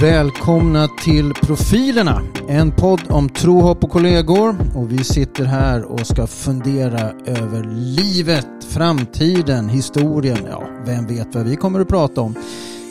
Välkomna 0.00 0.88
till 0.88 1.34
Profilerna, 1.34 2.22
en 2.48 2.72
podd 2.72 3.00
om 3.08 3.28
tro, 3.28 3.60
hopp 3.60 3.84
och 3.84 3.90
kollegor. 3.90 4.56
Och 4.74 4.92
vi 4.92 5.04
sitter 5.04 5.44
här 5.44 5.84
och 5.84 6.06
ska 6.06 6.26
fundera 6.26 7.00
över 7.26 7.64
livet, 7.74 8.46
framtiden, 8.68 9.68
historien. 9.68 10.38
Ja, 10.50 10.68
vem 10.86 11.06
vet 11.06 11.34
vad 11.34 11.44
vi 11.44 11.56
kommer 11.56 11.80
att 11.80 11.88
prata 11.88 12.20
om. 12.20 12.34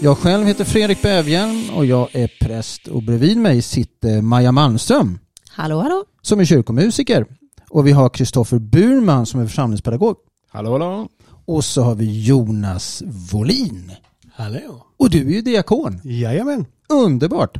Jag 0.01 0.17
själv 0.17 0.47
heter 0.47 0.65
Fredrik 0.65 1.01
Bävhjelm 1.01 1.69
och 1.75 1.85
jag 1.85 2.15
är 2.15 2.31
präst 2.41 2.87
och 2.87 3.03
bredvid 3.03 3.37
mig 3.37 3.61
sitter 3.61 4.21
Maja 4.21 4.51
Malmström. 4.51 5.19
Hallå, 5.51 5.79
hallå. 5.79 6.03
Som 6.21 6.39
är 6.39 6.45
kyrkomusiker. 6.45 7.25
Och 7.69 7.87
vi 7.87 7.91
har 7.91 8.09
Kristoffer 8.09 8.59
Burman 8.59 9.25
som 9.25 9.39
är 9.39 9.45
församlingspedagog. 9.45 10.15
Hallå, 10.49 10.71
hallå. 10.71 11.07
Och 11.45 11.65
så 11.65 11.81
har 11.81 11.95
vi 11.95 12.23
Jonas 12.23 13.03
Volin. 13.31 13.91
Hallå. 14.39 14.85
Och 14.97 15.09
du 15.09 15.19
är 15.27 15.31
ju 15.31 15.41
diakon. 15.41 16.01
Jajamän. 16.03 16.65
Underbart. 16.89 17.57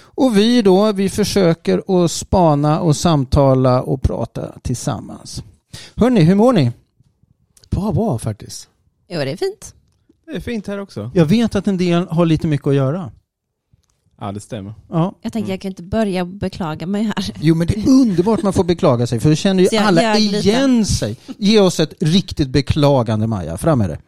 Och 0.00 0.36
vi 0.36 0.62
då, 0.62 0.92
vi 0.92 1.08
försöker 1.10 2.04
att 2.04 2.10
spana 2.10 2.80
och 2.80 2.96
samtala 2.96 3.82
och 3.82 4.02
prata 4.02 4.52
tillsammans. 4.62 5.42
Hörni, 5.96 6.20
hur 6.20 6.34
mår 6.34 6.52
ni? 6.52 6.72
Bra, 7.70 7.92
bra 7.92 8.18
faktiskt. 8.18 8.68
Jo, 9.08 9.18
det 9.18 9.30
är 9.30 9.36
fint. 9.36 9.74
Det 10.26 10.32
är 10.32 10.40
fint 10.40 10.66
här 10.66 10.78
också. 10.78 11.10
Jag 11.14 11.24
vet 11.24 11.54
att 11.54 11.66
en 11.66 11.76
del 11.76 12.06
har 12.08 12.26
lite 12.26 12.46
mycket 12.46 12.66
att 12.66 12.74
göra. 12.74 13.10
Ja, 14.20 14.32
det 14.32 14.40
stämmer. 14.40 14.74
Ja. 14.88 15.14
Jag 15.22 15.32
tänker 15.32 15.50
jag 15.50 15.60
kan 15.60 15.70
inte 15.70 15.82
börja 15.82 16.24
beklaga 16.24 16.86
mig 16.86 17.02
här. 17.02 17.32
Jo 17.40 17.54
men 17.54 17.66
det 17.66 17.78
är 17.78 17.88
underbart 17.88 18.42
man 18.42 18.52
får 18.52 18.64
beklaga 18.64 19.06
sig 19.06 19.20
för 19.20 19.28
då 19.28 19.34
känner 19.34 19.62
ju 19.72 19.78
alla 19.78 20.02
ljög 20.02 20.20
lite. 20.32 20.48
igen 20.48 20.86
sig. 20.86 21.16
Ge 21.38 21.60
oss 21.60 21.80
ett 21.80 21.94
riktigt 22.00 22.48
beklagande 22.48 23.26
Maja, 23.26 23.58
fram 23.58 23.78
med 23.78 23.90
det. 23.90 23.98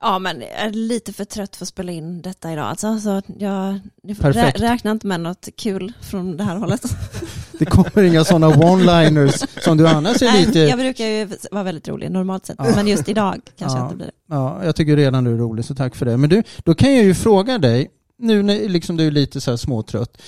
Ja, 0.00 0.18
men 0.18 0.40
jag 0.40 0.50
är 0.50 0.70
lite 0.70 1.12
för 1.12 1.24
trött 1.24 1.56
för 1.56 1.64
att 1.64 1.68
spela 1.68 1.92
in 1.92 2.22
detta 2.22 2.52
idag. 2.52 2.64
Alltså, 2.64 3.00
så 3.00 3.22
jag 3.38 3.80
rä- 4.08 4.52
räkna 4.58 4.90
inte 4.90 5.06
med 5.06 5.20
något 5.20 5.48
kul 5.56 5.92
från 6.00 6.36
det 6.36 6.44
här 6.44 6.56
hållet. 6.56 6.82
Det 7.58 7.64
kommer 7.64 8.02
inga 8.02 8.24
sådana 8.24 8.48
one-liners 8.48 9.46
som 9.64 9.76
du 9.76 9.88
annars 9.88 10.22
är 10.22 10.26
Nej, 10.26 10.46
lite... 10.46 10.58
Jag 10.58 10.78
brukar 10.78 11.04
ju 11.06 11.28
vara 11.50 11.62
väldigt 11.62 11.88
rolig 11.88 12.10
normalt 12.10 12.46
sett, 12.46 12.56
Ja. 12.58 12.72
men 12.76 12.86
just 12.88 13.08
idag 13.08 13.40
kanske 13.58 13.78
Ja. 13.78 13.84
inte 13.84 13.96
blir 13.96 14.06
det. 14.06 14.12
Ja, 14.34 14.64
jag 14.64 14.76
tycker 14.76 14.96
redan 14.96 15.24
du 15.24 15.32
är 15.34 15.36
rolig 15.36 15.64
så 15.64 15.74
tack 15.74 15.94
för 15.96 16.06
det. 16.06 16.16
Men 16.16 16.30
du, 16.30 16.42
då 16.64 16.74
kan 16.74 16.94
jag 16.94 17.04
ju 17.04 17.14
fråga 17.14 17.58
dig, 17.58 17.90
nu 18.18 18.42
när 18.42 18.68
liksom 18.68 18.96
du 18.96 19.06
är 19.06 19.10
lite 19.10 19.40
så 19.40 19.50
här 19.50 19.56
småtrött. 19.56 20.22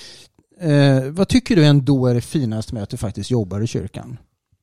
Eh, 0.60 1.10
vad 1.10 1.28
tycker 1.28 1.56
du 1.56 1.64
ändå 1.64 2.06
är 2.06 2.14
det 2.14 2.20
finaste 2.20 2.74
med 2.74 2.82
att 2.82 2.90
du 2.90 2.96
faktiskt 2.96 3.30
jobbar 3.30 3.60
i 3.60 3.66
kyrkan? 3.66 4.18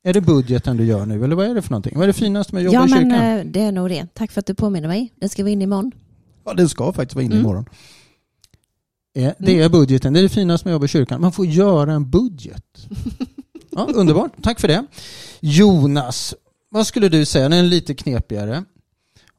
Är 0.08 0.14
det 0.14 0.22
budgeten 0.22 0.78
du 0.78 0.86
gör 0.86 1.06
nu 1.06 1.24
eller 1.24 1.36
vad 1.36 1.46
är 1.46 1.56
det 1.56 1.62
för 1.62 1.72
någonting? 1.72 1.94
Vad 1.96 2.04
är 2.04 2.08
det 2.08 2.14
finaste 2.14 2.56
med 2.56 2.60
att 2.60 2.66
jobba 2.74 2.76
Ja, 2.76 2.86
i 2.88 2.90
men 2.90 3.12
kyrkan? 3.12 3.38
eh, 3.40 3.46
det 3.46 3.62
är 3.62 3.72
nog 3.72 3.90
det. 3.90 4.08
Tack 4.14 4.32
för 4.32 4.40
att 4.40 4.46
du 4.46 4.54
påminner 4.54 4.88
mig. 4.88 5.14
Det 5.16 5.30
ska 5.30 5.44
vi 5.44 5.52
in 5.52 5.62
imorgon. 5.62 5.92
Ja, 6.46 6.54
den 6.54 6.70
ska 6.70 6.94
faktiskt 6.94 7.16
vara 7.16 7.26
inne 7.26 7.36
Mm. 7.36 7.46
imorgon. 7.46 7.66
Eh, 9.16 9.32
det 9.40 9.60
är 9.62 9.70
budgeten, 9.70 10.14
det 10.14 10.20
är 10.20 10.24
det 10.24 10.30
finaste 10.30 10.68
med 10.68 10.72
att 10.72 10.76
jobba 10.76 10.86
i 10.86 10.88
kyrkan. 10.88 11.22
Man 11.22 11.32
får 11.32 11.46
göra 11.46 11.94
en 11.94 12.10
budget. 12.10 12.88
Ja, 13.72 13.90
underbart, 13.96 14.32
tack 14.42 14.60
för 14.60 14.68
det. 14.68 14.86
Jonas, 15.40 16.36
vad 16.70 16.88
skulle 16.88 17.10
du 17.10 17.26
säga, 17.26 17.50
den 17.50 17.60
är 17.60 17.64
lite 17.64 17.94
knepigare. 17.96 18.64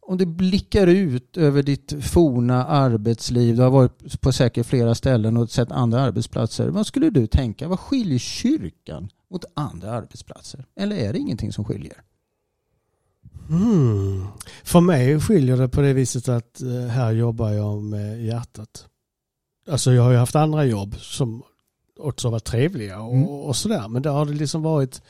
Om 0.09 0.19
du 0.19 0.27
blickar 0.27 0.87
ut 0.87 1.37
över 1.37 1.62
ditt 1.62 2.05
forna 2.05 2.64
arbetsliv, 2.64 3.56
du 3.56 3.62
har 3.62 3.70
varit 3.70 4.20
på 4.20 4.33
säkert 4.33 4.67
flera 4.67 4.95
ställen 4.95 5.37
och 5.37 5.50
sett 5.50 5.73
andra 5.73 6.00
arbetsplatser. 6.00 6.69
Vad 6.69 6.87
skulle 6.87 7.10
du 7.10 7.27
tänka, 7.27 7.69
vad 7.69 7.81
skiljer 7.81 8.19
kyrkan 8.19 9.09
mot 9.31 9.44
andra 9.55 9.91
arbetsplatser? 9.91 10.65
Eller 10.77 10.97
är 10.97 11.12
det 11.12 11.19
ingenting 11.19 11.53
som 11.53 11.65
skiljer? 11.65 12.03
Mm. 13.50 14.27
För 14.65 14.81
mig 14.81 15.21
skiljer 15.21 15.56
det 15.56 15.69
på 15.69 15.81
det 15.81 15.93
viset 15.93 16.28
att 16.28 16.62
eh, 16.62 16.87
här 16.87 17.12
jobbar 17.12 17.50
jag 17.50 17.82
med 17.82 18.25
hjärtat. 18.25 18.87
Alltså 19.71 19.93
jag 19.93 20.03
har 20.03 20.11
ju 20.11 20.16
haft 20.16 20.37
andra 20.37 20.65
jobb 20.65 20.94
som 20.99 21.43
också 21.99 22.31
varit 22.31 22.44
trevliga 22.44 23.00
och, 23.00 23.15
Mm. 23.15 23.28
och 23.28 23.56
sådär. 23.56 23.88
Men 23.88 24.03
det 24.03 24.11
har 24.11 24.27
det 24.27 24.32
liksom 24.32 24.62
varit, 24.62 25.03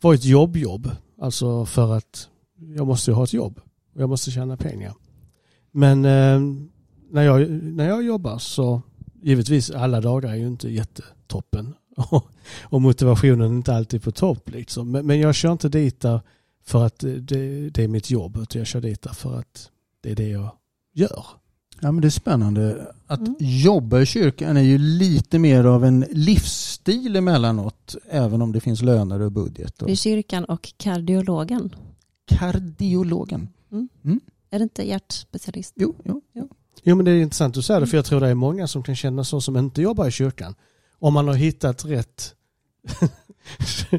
varit 0.00 0.24
jobbjobb. 0.24 0.90
Alltså 1.20 1.66
för 1.66 1.96
att 1.96 2.28
jag 2.76 2.86
måste 2.86 3.10
ju 3.10 3.14
ha 3.14 3.24
ett 3.24 3.32
jobb. 3.32 3.60
Och 3.94 4.00
jag 4.02 4.08
måste 4.08 4.30
tjäna 4.30 4.56
pengar. 4.56 4.94
Men 5.70 6.04
eh, 6.04 6.40
när, 7.10 7.22
jag, 7.22 7.50
när 7.50 7.88
jag 7.88 8.02
jobbar 8.04 8.38
så 8.38 8.82
givetvis 9.22 9.70
alla 9.70 10.00
dagar 10.00 10.30
är 10.30 10.36
ju 10.36 10.46
inte 10.46 10.68
jättetoppen. 10.68 11.74
Och, 11.96 12.26
och 12.62 12.82
motivationen 12.82 13.40
är 13.52 13.56
inte 13.56 13.74
alltid 13.74 14.02
på 14.02 14.10
topp 14.12 14.50
liksom. 14.50 14.90
Men, 14.90 15.06
men 15.06 15.20
jag 15.20 15.34
kör 15.34 15.52
inte 15.52 15.68
dit 15.68 16.00
där 16.00 16.20
för 16.64 16.86
att 16.86 16.98
det, 16.98 17.70
det 17.70 17.84
är 17.84 17.88
mitt 17.88 18.10
jobb. 18.10 18.36
Utan 18.36 18.58
jag 18.58 18.66
kör 18.66 18.80
dit 18.80 19.02
där 19.02 19.12
för 19.12 19.38
att 19.38 19.70
det 20.00 20.10
är 20.10 20.16
det 20.16 20.28
jag 20.28 20.50
gör. 20.94 21.24
Ja, 21.80 21.92
men 21.92 22.00
det 22.02 22.08
är 22.08 22.10
spännande. 22.10 22.86
Att 23.06 23.18
Mm. 23.20 23.34
jobba 23.38 24.00
i 24.00 24.06
kyrkan 24.06 24.56
är 24.56 24.60
ju 24.62 24.78
lite 24.78 25.38
mer 25.38 25.64
av 25.64 25.84
en 25.84 26.04
livsstil 26.10 27.16
emellanåt, 27.16 27.96
även 28.10 28.42
om 28.42 28.52
det 28.52 28.60
finns 28.60 28.82
löner 28.82 29.20
och 29.20 29.32
budget. 29.32 29.82
Och 29.82 29.88
Vid 29.88 29.98
kyrkan 29.98 30.44
och 30.44 30.72
kardiologen. 30.76 31.74
kardiologen. 32.26 33.48
Är 34.50 34.58
det 34.58 34.62
inte 34.62 34.82
hjärtspecialist? 34.82 35.74
Jo, 35.76 35.94
jo. 36.04 36.48
Jo 36.82 36.96
men 36.96 37.04
det 37.04 37.10
är 37.10 37.20
intressant 37.20 37.56
att 37.56 37.64
säga 37.64 37.80
det 37.80 37.86
för 37.86 37.96
jag 37.96 38.04
tror 38.04 38.20
det 38.20 38.28
är 38.28 38.34
många 38.34 38.66
som 38.66 38.82
kan 38.82 38.96
känna 38.96 39.24
så 39.24 39.40
som 39.40 39.56
inte 39.56 39.82
jobbar 39.82 40.08
i 40.08 40.10
kyrkan. 40.10 40.54
Om 40.98 41.14
man 41.14 41.28
har 41.28 41.34
hittat 41.34 41.84
rätt. 41.84 42.34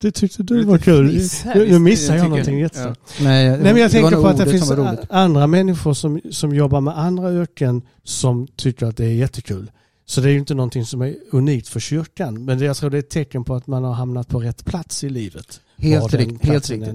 det 0.00 0.10
tyckte 0.10 0.42
du 0.42 0.64
var 0.64 0.78
kul. 0.78 1.20
Nu, 1.54 1.78
missar 1.78 2.16
jag 2.16 2.30
någonting 2.30 2.58
jättestort. 2.58 2.98
Nej, 3.20 3.48
Nej 3.48 3.72
men 3.72 3.76
jag 3.76 3.90
tänker 3.90 4.16
på 4.16 4.26
att 4.26 4.36
det 4.36 4.50
finns 4.50 4.70
andra 5.10 5.46
människor 5.46 5.94
som, 5.94 6.20
som 6.30 6.54
jobbar 6.54 6.80
med 6.80 6.98
andra 6.98 7.32
yrken 7.32 7.82
som 8.02 8.46
tycker 8.46 8.86
att 8.86 8.96
det 8.96 9.04
är 9.04 9.14
jättekul. 9.14 9.70
Så 10.04 10.20
det 10.20 10.28
är 10.28 10.32
ju 10.32 10.38
inte 10.38 10.54
någonting 10.54 10.84
som 10.84 11.02
är 11.02 11.16
unikt 11.30 11.68
för 11.68 11.80
kyrkan. 11.80 12.44
Men 12.44 12.58
det, 12.58 12.64
jag 12.64 12.76
tror 12.76 12.90
det 12.90 12.96
är 12.96 12.98
ett 12.98 13.10
tecken 13.10 13.44
på 13.44 13.54
att 13.54 13.66
man 13.66 13.84
har 13.84 13.92
hamnat 13.92 14.28
på 14.28 14.40
rätt 14.40 14.64
plats 14.64 15.04
i 15.04 15.10
livet. 15.10 15.60
Helt, 15.76 16.14
rikt, 16.14 16.44
riktigt. 16.44 16.86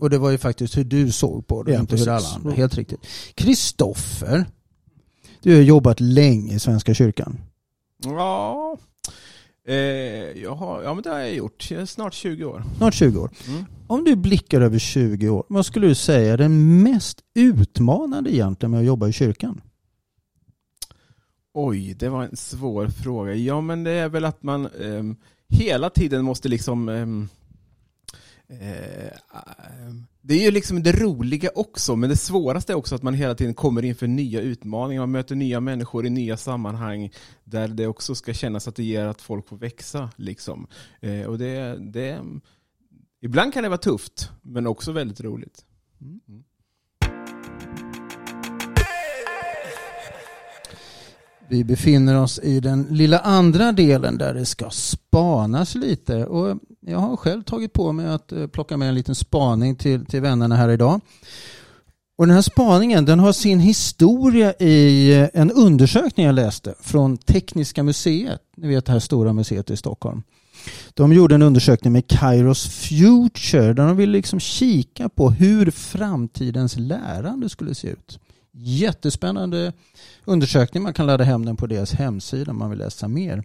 Och 0.00 0.10
det 0.10 0.18
var 0.18 0.30
ju 0.30 0.38
faktiskt 0.38 0.76
hur 0.76 0.84
du 0.84 1.12
såg 1.12 1.46
på 1.46 1.62
det, 1.62 1.72
Ja, 1.72 1.80
inte 1.80 1.96
hur 1.96 2.04
precis. 2.06 2.26
alla 2.28 2.36
andra. 2.36 2.50
Helt 2.52 2.74
riktigt. 2.74 3.06
Kristoffer, 3.34 4.46
du 5.42 5.54
har 5.54 5.62
jobbat 5.62 6.00
länge 6.00 6.54
i 6.54 6.58
Svenska 6.58 6.94
kyrkan. 6.94 7.38
Ja, 8.04 8.78
eh, 9.68 9.74
jag 10.42 10.54
har, 10.54 10.82
ja 10.82 10.94
men 10.94 11.02
det 11.02 11.10
har 11.10 11.18
jag 11.18 11.34
gjort. 11.34 11.70
Jag 11.70 11.80
är 11.82 11.86
snart 11.86 12.14
20 12.14 12.44
år. 12.44 12.62
Snart 12.76 12.94
20 12.94 13.20
år. 13.20 13.30
Mm. 13.48 13.64
Om 13.86 14.04
du 14.04 14.16
blickar 14.16 14.60
över 14.60 14.78
20 14.78 15.28
år, 15.28 15.44
vad 15.48 15.66
skulle 15.66 15.86
du 15.86 15.94
säga 15.94 16.32
är 16.32 16.36
den 16.38 16.82
mest 16.82 17.20
utmanande 17.34 18.34
egentligen 18.34 18.70
med 18.70 18.80
att 18.80 18.86
jobba 18.86 19.08
i 19.08 19.12
kyrkan? 19.12 19.60
Oj, 21.54 21.94
det 21.94 22.08
var 22.08 22.22
en 22.24 22.36
svår 22.36 22.88
fråga. 22.88 23.34
Ja, 23.34 23.60
men 23.60 23.84
det 23.84 23.90
är 23.90 24.08
väl 24.08 24.24
att 24.24 24.42
man 24.42 24.66
ehm, 24.66 25.16
hela 25.48 25.90
tiden 25.90 26.24
måste 26.24 26.48
liksom... 26.48 26.88
ehm, 26.88 27.28
eh, 28.48 29.35
det 30.28 30.34
är 30.34 30.42
ju 30.42 30.50
liksom 30.50 30.82
det 30.82 30.92
roliga 30.92 31.50
också, 31.54 31.96
men 31.96 32.10
det 32.10 32.16
svåraste 32.16 32.72
är 32.72 32.74
också 32.74 32.94
att 32.94 33.02
man 33.02 33.14
hela 33.14 33.34
tiden 33.34 33.54
kommer 33.54 33.84
inför 33.84 34.06
nya 34.06 34.40
utmaningar. 34.40 35.02
Man 35.02 35.10
möter 35.10 35.34
nya 35.34 35.60
människor 35.60 36.06
i 36.06 36.10
nya 36.10 36.36
sammanhang 36.36 37.10
där 37.44 37.68
det 37.68 37.86
också 37.86 38.14
ska 38.14 38.32
kännas 38.32 38.68
att 38.68 38.76
det 38.76 38.84
ger 38.84 39.04
att 39.04 39.22
folk 39.22 39.48
får 39.48 39.56
växa. 39.56 40.10
Liksom. 40.16 40.66
Eh, 41.00 41.22
och 41.22 41.38
det, 41.38 41.76
det, 41.92 42.20
ibland 43.20 43.54
kan 43.54 43.62
det 43.62 43.68
vara 43.68 43.78
tufft, 43.78 44.30
men 44.42 44.66
också 44.66 44.92
väldigt 44.92 45.20
roligt. 45.20 45.64
Mm. 46.00 46.20
Vi 51.48 51.64
befinner 51.64 52.22
oss 52.22 52.38
i 52.38 52.60
den 52.60 52.82
lilla 52.82 53.18
andra 53.18 53.72
delen 53.72 54.18
där 54.18 54.34
det 54.34 54.46
ska 54.46 54.70
spanas 54.70 55.74
lite. 55.74 56.26
Och 56.26 56.58
jag 56.88 56.98
har 56.98 57.16
själv 57.16 57.42
tagit 57.42 57.72
på 57.72 57.92
mig 57.92 58.06
att 58.06 58.32
eh, 58.32 58.46
plocka 58.46 58.76
med 58.76 58.88
en 58.88 58.94
liten 58.94 59.14
spaning 59.14 59.76
till, 59.76 60.06
till 60.06 60.20
vännerna 60.20 60.56
här 60.56 60.68
idag. 60.68 61.00
Och 62.18 62.26
den 62.26 62.34
här 62.34 62.42
spaningen 62.42 63.04
den 63.04 63.18
har 63.18 63.32
sin 63.32 63.60
historia 63.60 64.52
i 64.52 65.12
eh, 65.14 65.28
en 65.32 65.50
undersökning 65.50 66.26
jag 66.26 66.34
läste 66.34 66.74
från 66.80 67.16
Tekniska 67.16 67.82
museet. 67.82 68.42
Ni 68.56 68.68
vet 68.68 68.86
det 68.86 68.92
här 68.92 68.98
stora 68.98 69.32
museet 69.32 69.70
i 69.70 69.76
Stockholm. 69.76 70.22
De 70.94 71.12
gjorde 71.12 71.34
en 71.34 71.42
undersökning 71.42 71.92
med 71.92 72.06
Kairos 72.06 72.66
Future 72.68 73.72
där 73.72 73.86
de 73.86 73.96
ville 73.96 74.12
liksom 74.12 74.40
kika 74.40 75.08
på 75.08 75.30
hur 75.30 75.70
framtidens 75.70 76.76
lärande 76.76 77.48
skulle 77.48 77.74
se 77.74 77.88
ut. 77.88 78.18
Jättespännande 78.52 79.72
undersökning. 80.24 80.82
Man 80.82 80.94
kan 80.94 81.06
ladda 81.06 81.24
hem 81.24 81.44
den 81.44 81.56
på 81.56 81.66
deras 81.66 81.92
hemsida 81.92 82.50
om 82.50 82.58
man 82.58 82.70
vill 82.70 82.78
läsa 82.78 83.08
mer. 83.08 83.44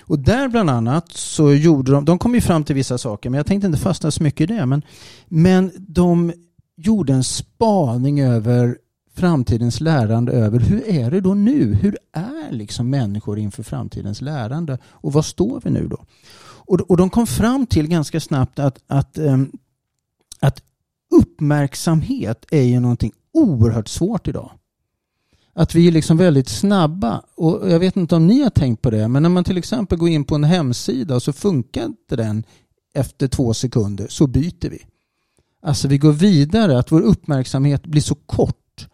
Och 0.00 0.18
där 0.18 0.48
bland 0.48 0.70
annat 0.70 1.12
så 1.12 1.52
gjorde 1.52 1.92
de, 1.92 2.04
de 2.04 2.18
kom 2.18 2.34
ju 2.34 2.40
fram 2.40 2.64
till 2.64 2.74
vissa 2.74 2.98
saker 2.98 3.30
men 3.30 3.36
jag 3.36 3.46
tänkte 3.46 3.66
inte 3.66 3.78
fastna 3.78 4.10
så 4.10 4.22
mycket 4.22 4.50
i 4.50 4.54
det. 4.54 4.66
Men, 4.66 4.82
men 5.26 5.72
de 5.76 6.32
gjorde 6.76 7.12
en 7.12 7.24
spaning 7.24 8.20
över 8.20 8.78
framtidens 9.14 9.80
lärande 9.80 10.32
över 10.32 10.60
hur 10.60 10.88
är 10.88 11.10
det 11.10 11.20
då 11.20 11.34
nu? 11.34 11.74
Hur 11.74 11.98
är 12.12 12.52
liksom 12.52 12.90
människor 12.90 13.38
inför 13.38 13.62
framtidens 13.62 14.20
lärande? 14.20 14.78
Och 14.84 15.12
vad 15.12 15.24
står 15.24 15.60
vi 15.64 15.70
nu 15.70 15.88
då? 15.88 16.04
Och, 16.66 16.80
och 16.80 16.96
de 16.96 17.10
kom 17.10 17.26
fram 17.26 17.66
till 17.66 17.88
ganska 17.88 18.20
snabbt 18.20 18.58
att, 18.58 18.78
att, 18.86 19.18
ehm, 19.18 19.52
att 20.40 20.62
uppmärksamhet 21.14 22.44
är 22.50 22.62
ju 22.62 22.80
någonting 22.80 23.12
oerhört 23.32 23.88
svårt 23.88 24.28
idag. 24.28 24.50
Att 25.58 25.74
vi 25.74 25.88
är 25.88 25.92
liksom 25.92 26.16
väldigt 26.16 26.48
snabba. 26.48 27.22
Och 27.34 27.70
jag 27.70 27.78
vet 27.78 27.96
inte 27.96 28.16
om 28.16 28.26
ni 28.26 28.42
har 28.42 28.50
tänkt 28.50 28.82
på 28.82 28.90
det, 28.90 29.08
men 29.08 29.22
när 29.22 29.30
man 29.30 29.44
till 29.44 29.58
exempel 29.58 29.98
går 29.98 30.08
in 30.08 30.24
på 30.24 30.34
en 30.34 30.44
hemsida 30.44 31.14
och 31.14 31.22
så 31.22 31.32
funkar 31.32 31.84
inte 31.84 32.16
den 32.16 32.44
efter 32.94 33.28
två 33.28 33.54
sekunder 33.54 34.06
så 34.08 34.26
byter 34.26 34.70
vi. 34.70 34.78
Alltså 35.62 35.88
vi 35.88 35.98
går 35.98 36.12
vidare, 36.12 36.78
att 36.78 36.92
vår 36.92 37.00
uppmärksamhet 37.00 37.86
blir 37.86 38.02
så 38.02 38.14
kort. 38.14 38.88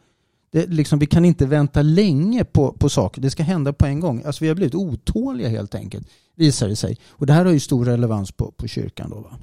Det, 0.53 0.67
liksom, 0.67 0.99
vi 0.99 1.06
kan 1.06 1.25
inte 1.25 1.47
vänta 1.47 1.82
länge 1.82 2.44
på, 2.44 2.73
på 2.73 2.88
saker, 2.88 3.20
det 3.20 3.31
ska 3.31 3.43
hända 3.43 3.73
på 3.73 3.87
en 3.87 4.00
gång. 4.00 4.23
Alltså 4.25 4.44
vi 4.44 4.49
har 4.49 4.55
blivit 4.55 4.75
otåliga 4.75 5.49
helt 5.49 5.75
enkelt, 5.75 6.08
visar 6.37 6.69
det 6.69 6.76
sig. 6.76 6.99
Och 7.08 7.26
det 7.26 7.32
här 7.32 7.44
har 7.44 7.53
ju 7.53 7.61
stor 7.61 7.85
relevans 7.85 8.32
på, 8.32 8.50
på 8.50 8.69
kyrkan. 8.69 9.11
Då, 9.11 9.17
va? 9.20 9.38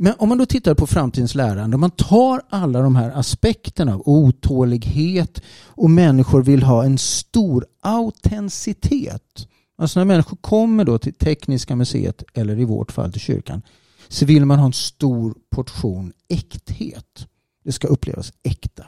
Men 0.00 0.14
om 0.18 0.28
man 0.28 0.38
då 0.38 0.46
tittar 0.46 0.74
på 0.74 0.86
framtidens 0.86 1.34
lärande, 1.34 1.74
om 1.74 1.80
man 1.80 1.90
tar 1.90 2.42
alla 2.48 2.80
de 2.80 2.96
här 2.96 3.10
aspekterna 3.10 3.94
av 3.94 4.02
otålighet 4.04 5.42
och 5.66 5.90
människor 5.90 6.42
vill 6.42 6.62
ha 6.62 6.84
en 6.84 6.98
stor 6.98 7.66
autenticitet. 7.80 9.48
Alltså 9.78 10.00
när 10.00 10.04
människor 10.04 10.36
kommer 10.36 10.84
då 10.84 10.98
till 10.98 11.14
Tekniska 11.14 11.76
museet 11.76 12.22
eller 12.34 12.60
i 12.60 12.64
vårt 12.64 12.92
fall 12.92 13.12
till 13.12 13.20
kyrkan 13.20 13.62
så 14.08 14.26
vill 14.26 14.44
man 14.44 14.58
ha 14.58 14.66
en 14.66 14.72
stor 14.72 15.34
portion 15.50 16.12
äkthet. 16.28 17.26
Det 17.64 17.72
ska 17.72 17.88
upplevas 17.88 18.32
äkta. 18.42 18.84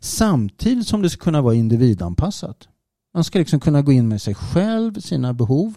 Samtidigt 0.00 0.88
som 0.88 1.02
det 1.02 1.10
ska 1.10 1.24
kunna 1.24 1.42
vara 1.42 1.54
individanpassat. 1.54 2.68
Man 3.14 3.24
ska 3.24 3.38
liksom 3.38 3.60
kunna 3.60 3.82
gå 3.82 3.92
in 3.92 4.08
med 4.08 4.22
sig 4.22 4.34
själv, 4.34 5.00
sina 5.00 5.34
behov. 5.34 5.74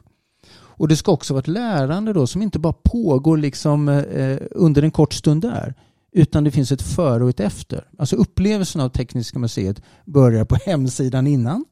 Och 0.78 0.88
det 0.88 0.96
ska 0.96 1.12
också 1.12 1.34
vara 1.34 1.40
ett 1.40 1.48
lärande 1.48 2.14
då 2.14 2.28
som 2.28 2.42
inte 2.42 2.60
bara 2.60 2.74
pågår 2.74 3.38
liksom 3.38 3.90
eh, 3.90 4.38
under 4.52 4.84
en 4.84 4.92
kort 4.92 5.14
stund 5.14 5.42
där. 5.42 5.74
Utan 6.12 6.44
det 6.44 6.52
finns 6.52 6.72
ett 6.72 6.82
före 6.82 7.24
och 7.24 7.30
ett 7.30 7.40
efter. 7.40 7.88
Alltså 7.98 8.16
upplevelsen 8.16 8.82
av 8.82 8.90
Tekniska 8.90 9.40
museet 9.40 9.82
börjar 10.06 10.46
på 10.46 10.56
hemsidan 10.66 11.28
innan. 11.28 11.66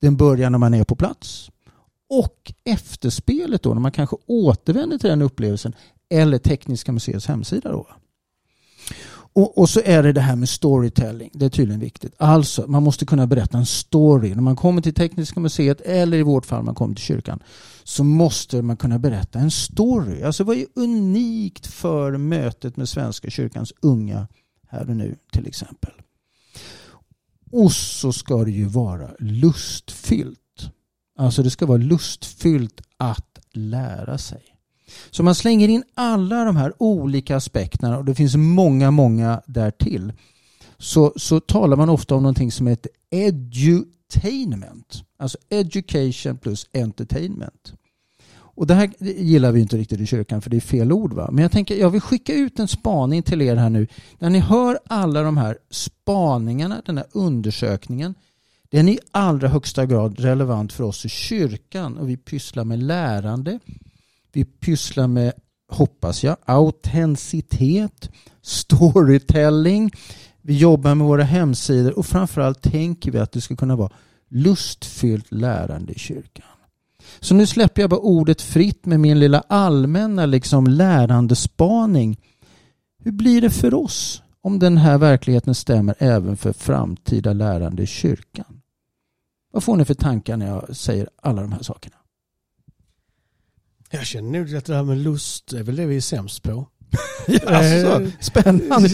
Den 0.00 0.16
börjar 0.16 0.50
när 0.50 0.58
man 0.58 0.74
är 0.74 0.84
på 0.84 0.96
plats. 0.96 1.50
Och 2.10 2.52
efterspelet 2.64 3.62
då 3.62 3.74
när 3.74 3.80
man 3.80 3.92
kanske 3.92 4.16
återvänder 4.26 4.98
till 4.98 5.10
den 5.10 5.22
upplevelsen 5.22 5.72
eller 6.10 6.38
Tekniska 6.38 6.92
museets 6.92 7.26
hemsida. 7.26 7.72
Då. 7.72 7.86
Och, 9.38 9.58
och, 9.58 9.68
så 9.68 9.80
är 9.84 10.02
det 10.02 10.12
det 10.12 10.20
här 10.20 10.36
med 10.36 10.48
storytelling. 10.48 11.30
Det 11.34 11.44
är 11.44 11.48
tydligen 11.48 11.80
viktigt. 11.80 12.14
Alltså, 12.18 12.66
man 12.66 12.82
måste 12.82 13.06
kunna 13.06 13.26
berätta 13.26 13.58
en 13.58 13.66
story. 13.66 14.34
När 14.34 14.42
man 14.42 14.56
kommer 14.56 14.82
till 14.82 14.94
Tekniska 14.94 15.40
museet 15.40 15.80
eller 15.80 16.18
i 16.18 16.22
vårt 16.22 16.46
fall 16.46 16.62
man 16.62 16.74
kommer 16.74 16.94
till 16.94 17.04
kyrkan 17.04 17.42
så 17.84 18.04
måste 18.04 18.62
man 18.62 18.76
kunna 18.76 18.98
berätta 18.98 19.38
en 19.38 19.50
story. 19.50 20.22
Alltså 20.22 20.44
vad 20.44 20.56
är 20.56 20.66
unikt 20.74 21.66
för 21.66 22.16
mötet 22.16 22.76
med 22.76 22.88
Svenska 22.88 23.30
kyrkans 23.30 23.72
unga 23.82 24.28
här 24.68 24.90
och 24.90 24.96
nu 24.96 25.16
till 25.32 25.46
exempel. 25.46 25.92
Och 27.50 27.72
så 27.72 28.12
ska 28.12 28.44
det 28.44 28.50
ju 28.50 28.64
vara 28.64 29.10
lustfyllt. 29.18 30.70
Alltså 31.18 31.42
det 31.42 31.50
ska 31.50 31.66
vara 31.66 31.78
lustfyllt 31.78 32.80
att 32.96 33.38
lära 33.52 34.18
sig. 34.18 34.47
Så 35.10 35.22
man 35.22 35.34
slänger 35.34 35.68
in 35.68 35.84
alla 35.94 36.44
de 36.44 36.56
här 36.56 36.72
olika 36.78 37.36
aspekterna 37.36 37.98
och 37.98 38.04
det 38.04 38.14
finns 38.14 38.36
många, 38.36 38.90
många 38.90 39.42
därtill. 39.46 40.12
Så, 40.78 41.12
så 41.16 41.40
talar 41.40 41.76
man 41.76 41.88
ofta 41.88 42.14
om 42.14 42.22
någonting 42.22 42.52
som 42.52 42.66
heter 42.66 42.90
edutainment. 43.10 45.02
Alltså 45.18 45.38
education 45.50 46.38
plus 46.38 46.66
entertainment. 46.72 47.72
Och 48.58 48.66
det 48.66 48.74
här 48.74 48.90
gillar 49.00 49.52
vi 49.52 49.60
inte 49.60 49.76
riktigt 49.76 50.00
i 50.00 50.06
kyrkan 50.06 50.42
för 50.42 50.50
det 50.50 50.56
är 50.56 50.60
fel 50.60 50.92
ord. 50.92 51.12
Va? 51.12 51.28
Men 51.32 51.42
jag 51.42 51.52
tänker 51.52 51.76
jag 51.76 51.90
vill 51.90 52.00
skicka 52.00 52.34
ut 52.34 52.58
en 52.58 52.68
spaning 52.68 53.22
till 53.22 53.42
er 53.42 53.56
här 53.56 53.70
nu. 53.70 53.86
När 54.18 54.30
ni 54.30 54.38
hör 54.38 54.78
alla 54.86 55.22
de 55.22 55.36
här 55.36 55.58
spaningarna, 55.70 56.82
den 56.86 56.96
här 56.96 57.06
undersökningen. 57.12 58.14
Den 58.70 58.88
är 58.88 58.92
i 58.92 58.98
allra 59.10 59.48
högsta 59.48 59.86
grad 59.86 60.20
relevant 60.20 60.72
för 60.72 60.84
oss 60.84 61.04
i 61.04 61.08
kyrkan 61.08 61.98
och 61.98 62.08
vi 62.08 62.16
pysslar 62.16 62.64
med 62.64 62.82
lärande. 62.82 63.58
Vi 64.32 64.44
pysslar 64.44 65.06
med, 65.06 65.32
hoppas 65.68 66.24
jag, 66.24 66.36
autenticitet, 66.44 68.10
storytelling. 68.42 69.90
Vi 70.42 70.56
jobbar 70.56 70.94
med 70.94 71.06
våra 71.06 71.22
hemsidor 71.22 71.98
och 71.98 72.06
framförallt 72.06 72.62
tänker 72.62 73.10
vi 73.10 73.18
att 73.18 73.32
det 73.32 73.40
ska 73.40 73.56
kunna 73.56 73.76
vara 73.76 73.92
lustfyllt 74.28 75.32
lärande 75.32 75.92
i 75.92 75.98
kyrkan. 75.98 76.44
Så 77.20 77.34
nu 77.34 77.46
släpper 77.46 77.82
jag 77.82 77.90
bara 77.90 78.00
ordet 78.00 78.42
fritt 78.42 78.86
med 78.86 79.00
min 79.00 79.18
lilla 79.18 79.42
allmänna 79.48 80.26
liksom 80.26 80.66
lärandespaning. 80.66 82.20
Hur 82.98 83.12
blir 83.12 83.40
det 83.40 83.50
för 83.50 83.74
oss 83.74 84.22
om 84.40 84.58
den 84.58 84.76
här 84.76 84.98
verkligheten 84.98 85.54
stämmer 85.54 85.94
även 85.98 86.36
för 86.36 86.52
framtida 86.52 87.32
lärande 87.32 87.82
i 87.82 87.86
kyrkan? 87.86 88.60
Vad 89.52 89.64
får 89.64 89.76
ni 89.76 89.84
för 89.84 89.94
tankar 89.94 90.36
när 90.36 90.46
jag 90.46 90.76
säger 90.76 91.08
alla 91.22 91.42
de 91.42 91.52
här 91.52 91.62
sakerna? 91.62 91.96
Jag 93.90 94.06
känner 94.06 94.38
nog 94.38 94.54
att 94.56 94.64
det 94.64 94.74
här 94.74 94.82
med 94.82 94.98
lust 94.98 95.52
är 95.52 95.62
väl 95.62 95.76
det 95.76 95.86
vi 95.86 95.96
är 95.96 96.00
sämst 96.00 96.42
på. 96.42 96.68
alltså, 97.46 98.10
spännande. 98.20 98.88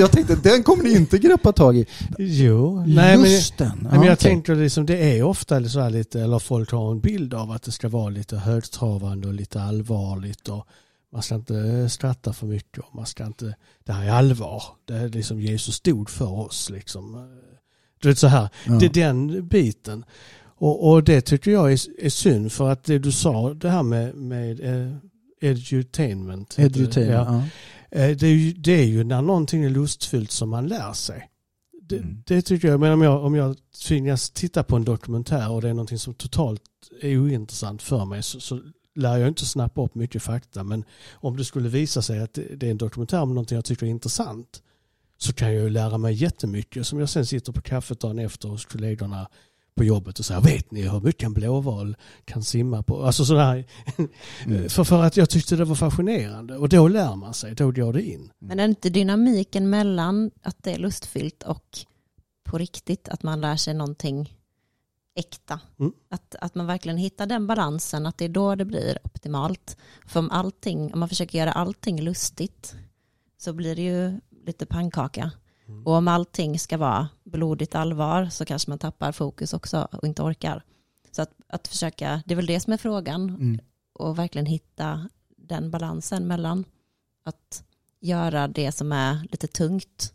Jag 0.00 0.10
tänkte 0.10 0.36
den 0.36 0.62
kommer 0.62 0.84
ni 0.84 0.96
inte 0.96 1.18
greppa 1.18 1.52
tag 1.52 1.76
i. 1.76 1.86
Jo, 2.18 2.84
nej, 2.86 3.16
Lusten. 3.16 3.72
Men, 3.74 3.84
men 3.84 4.02
jag 4.02 4.02
okay. 4.02 4.16
tänker 4.16 4.54
liksom 4.54 4.86
det 4.86 5.18
är 5.18 5.22
ofta 5.22 5.64
så 5.68 5.80
här 5.80 5.90
lite, 5.90 6.20
eller 6.20 6.38
folk 6.38 6.72
har 6.72 6.90
en 6.90 7.00
bild 7.00 7.34
av 7.34 7.50
att 7.50 7.62
det 7.62 7.72
ska 7.72 7.88
vara 7.88 8.08
lite 8.08 8.36
högtravande 8.36 9.28
och 9.28 9.34
lite 9.34 9.62
allvarligt 9.62 10.48
och 10.48 10.66
man 11.12 11.22
ska 11.22 11.34
inte 11.34 11.88
skratta 11.88 12.32
för 12.32 12.46
mycket 12.46 12.78
och 12.78 12.94
man 12.94 13.06
ska 13.06 13.26
inte, 13.26 13.54
det 13.84 13.92
här 13.92 14.06
är 14.06 14.10
allvar. 14.10 14.62
Det 14.84 14.94
är 14.94 15.08
liksom 15.08 15.40
Jesus 15.40 15.74
stod 15.74 16.10
för 16.10 16.32
oss 16.32 16.70
liksom. 16.70 17.28
Du 18.00 18.08
vet 18.08 18.18
så 18.18 18.26
här, 18.26 18.48
ja. 18.66 18.72
det 18.72 18.86
är 18.86 18.90
den 18.90 19.48
biten. 19.48 20.04
Och, 20.60 20.90
och, 20.90 21.04
det 21.04 21.20
tycker 21.20 21.50
jag 21.50 21.72
är, 21.72 22.04
är 22.04 22.08
synd 22.08 22.52
för 22.52 22.70
att 22.70 22.84
det 22.84 22.98
du 22.98 23.12
sa 23.12 23.54
det 23.54 23.70
här 23.70 23.82
med, 23.82 24.14
med 24.14 24.60
eh, 24.60 24.92
edutainment. 25.40 26.58
edutainment 26.58 27.28
ja. 27.28 27.42
ja. 27.90 28.00
Eh, 28.00 28.16
det, 28.16 28.26
är 28.26 28.34
ju, 28.34 28.52
det 28.52 28.72
är 28.72 28.84
ju 28.84 29.04
när 29.04 29.22
någonting 29.22 29.64
är 29.64 29.70
lustfyllt 29.70 30.30
som 30.30 30.50
man 30.50 30.66
lär 30.66 30.92
sig. 30.92 31.30
Det, 31.82 31.96
mm. 31.96 32.22
det 32.26 32.42
tycker 32.42 32.68
jag, 32.68 32.80
men 32.80 32.92
om 32.92 33.02
jag, 33.02 33.24
om 33.24 33.34
jag 33.34 33.56
tvingas 33.86 34.30
titta 34.30 34.62
på 34.62 34.76
en 34.76 34.84
dokumentär 34.84 35.50
och 35.50 35.62
det 35.62 35.68
är 35.68 35.74
någonting 35.74 35.98
som 35.98 36.14
totalt 36.14 36.62
är 37.00 37.18
ointressant 37.18 37.82
för 37.82 38.04
mig 38.04 38.22
så, 38.22 38.40
så 38.40 38.60
lär 38.94 39.16
jag 39.16 39.28
inte 39.28 39.46
snappa 39.46 39.82
upp 39.82 39.94
mycket 39.94 40.22
fakta. 40.22 40.64
Men 40.64 40.84
om 41.12 41.36
det 41.36 41.44
skulle 41.44 41.68
visa 41.68 42.02
sig 42.02 42.20
att 42.20 42.34
det 42.34 42.66
är 42.66 42.70
en 42.70 42.78
dokumentär 42.78 43.20
om 43.20 43.28
någonting 43.28 43.56
jag 43.56 43.64
tycker 43.64 43.86
är 43.86 43.90
intressant 43.90 44.62
så 45.18 45.32
kan 45.32 45.54
jag 45.54 45.62
ju 45.62 45.70
lära 45.70 45.98
mig 45.98 46.14
jättemycket 46.14 46.86
som 46.86 47.00
jag 47.00 47.08
sen 47.08 47.26
sitter 47.26 47.52
på 47.52 47.60
kaffet 47.60 48.00
dagen 48.00 48.18
efter 48.18 48.48
hos 48.48 48.64
kollegorna 48.64 49.28
på 49.78 49.84
jobbet 49.84 50.18
och 50.18 50.24
säga 50.24 50.40
vet 50.40 50.70
ni 50.70 50.82
hur 50.82 51.00
mycket 51.00 51.22
en 51.22 51.32
blåval 51.32 51.96
kan 52.24 52.42
simma 52.42 52.82
på? 52.82 53.02
Alltså 53.02 53.24
sådär. 53.24 53.64
Mm. 54.46 54.68
för, 54.68 54.84
för 54.84 55.02
att 55.02 55.16
jag 55.16 55.30
tyckte 55.30 55.56
det 55.56 55.64
var 55.64 55.74
fascinerande 55.74 56.56
och 56.56 56.68
då 56.68 56.88
lär 56.88 57.16
man 57.16 57.34
sig, 57.34 57.54
då 57.54 57.70
går 57.70 57.92
det 57.92 58.02
in. 58.02 58.30
Men 58.38 58.60
är 58.60 58.64
inte 58.64 58.90
dynamiken 58.90 59.70
mellan 59.70 60.30
att 60.42 60.62
det 60.62 60.72
är 60.72 60.78
lustfyllt 60.78 61.42
och 61.42 61.78
på 62.44 62.58
riktigt 62.58 63.08
att 63.08 63.22
man 63.22 63.40
lär 63.40 63.56
sig 63.56 63.74
någonting 63.74 64.38
äkta. 65.14 65.60
Mm. 65.78 65.92
Att, 66.10 66.34
att 66.40 66.54
man 66.54 66.66
verkligen 66.66 66.98
hittar 66.98 67.26
den 67.26 67.46
balansen, 67.46 68.06
att 68.06 68.18
det 68.18 68.24
är 68.24 68.28
då 68.28 68.54
det 68.54 68.64
blir 68.64 68.98
optimalt. 69.04 69.76
För 70.06 70.20
om 70.20 70.30
allting, 70.30 70.92
om 70.92 71.00
man 71.00 71.08
försöker 71.08 71.38
göra 71.38 71.52
allting 71.52 72.00
lustigt 72.00 72.74
så 73.38 73.52
blir 73.52 73.76
det 73.76 73.82
ju 73.82 74.20
lite 74.46 74.66
pannkaka. 74.66 75.30
Och 75.84 75.92
om 75.92 76.08
allting 76.08 76.58
ska 76.58 76.76
vara 76.76 77.08
blodigt 77.24 77.74
allvar 77.74 78.28
så 78.28 78.44
kanske 78.44 78.70
man 78.70 78.78
tappar 78.78 79.12
fokus 79.12 79.52
också 79.52 79.88
och 79.92 80.04
inte 80.04 80.22
orkar. 80.22 80.62
Så 81.10 81.22
att, 81.22 81.30
att 81.48 81.68
försöka, 81.68 82.22
det 82.26 82.34
är 82.34 82.36
väl 82.36 82.46
det 82.46 82.60
som 82.60 82.72
är 82.72 82.76
frågan, 82.76 83.28
mm. 83.28 83.58
och 83.92 84.18
verkligen 84.18 84.46
hitta 84.46 85.08
den 85.36 85.70
balansen 85.70 86.26
mellan 86.26 86.64
att 87.24 87.64
göra 88.00 88.48
det 88.48 88.72
som 88.72 88.92
är 88.92 89.28
lite 89.30 89.46
tungt, 89.46 90.12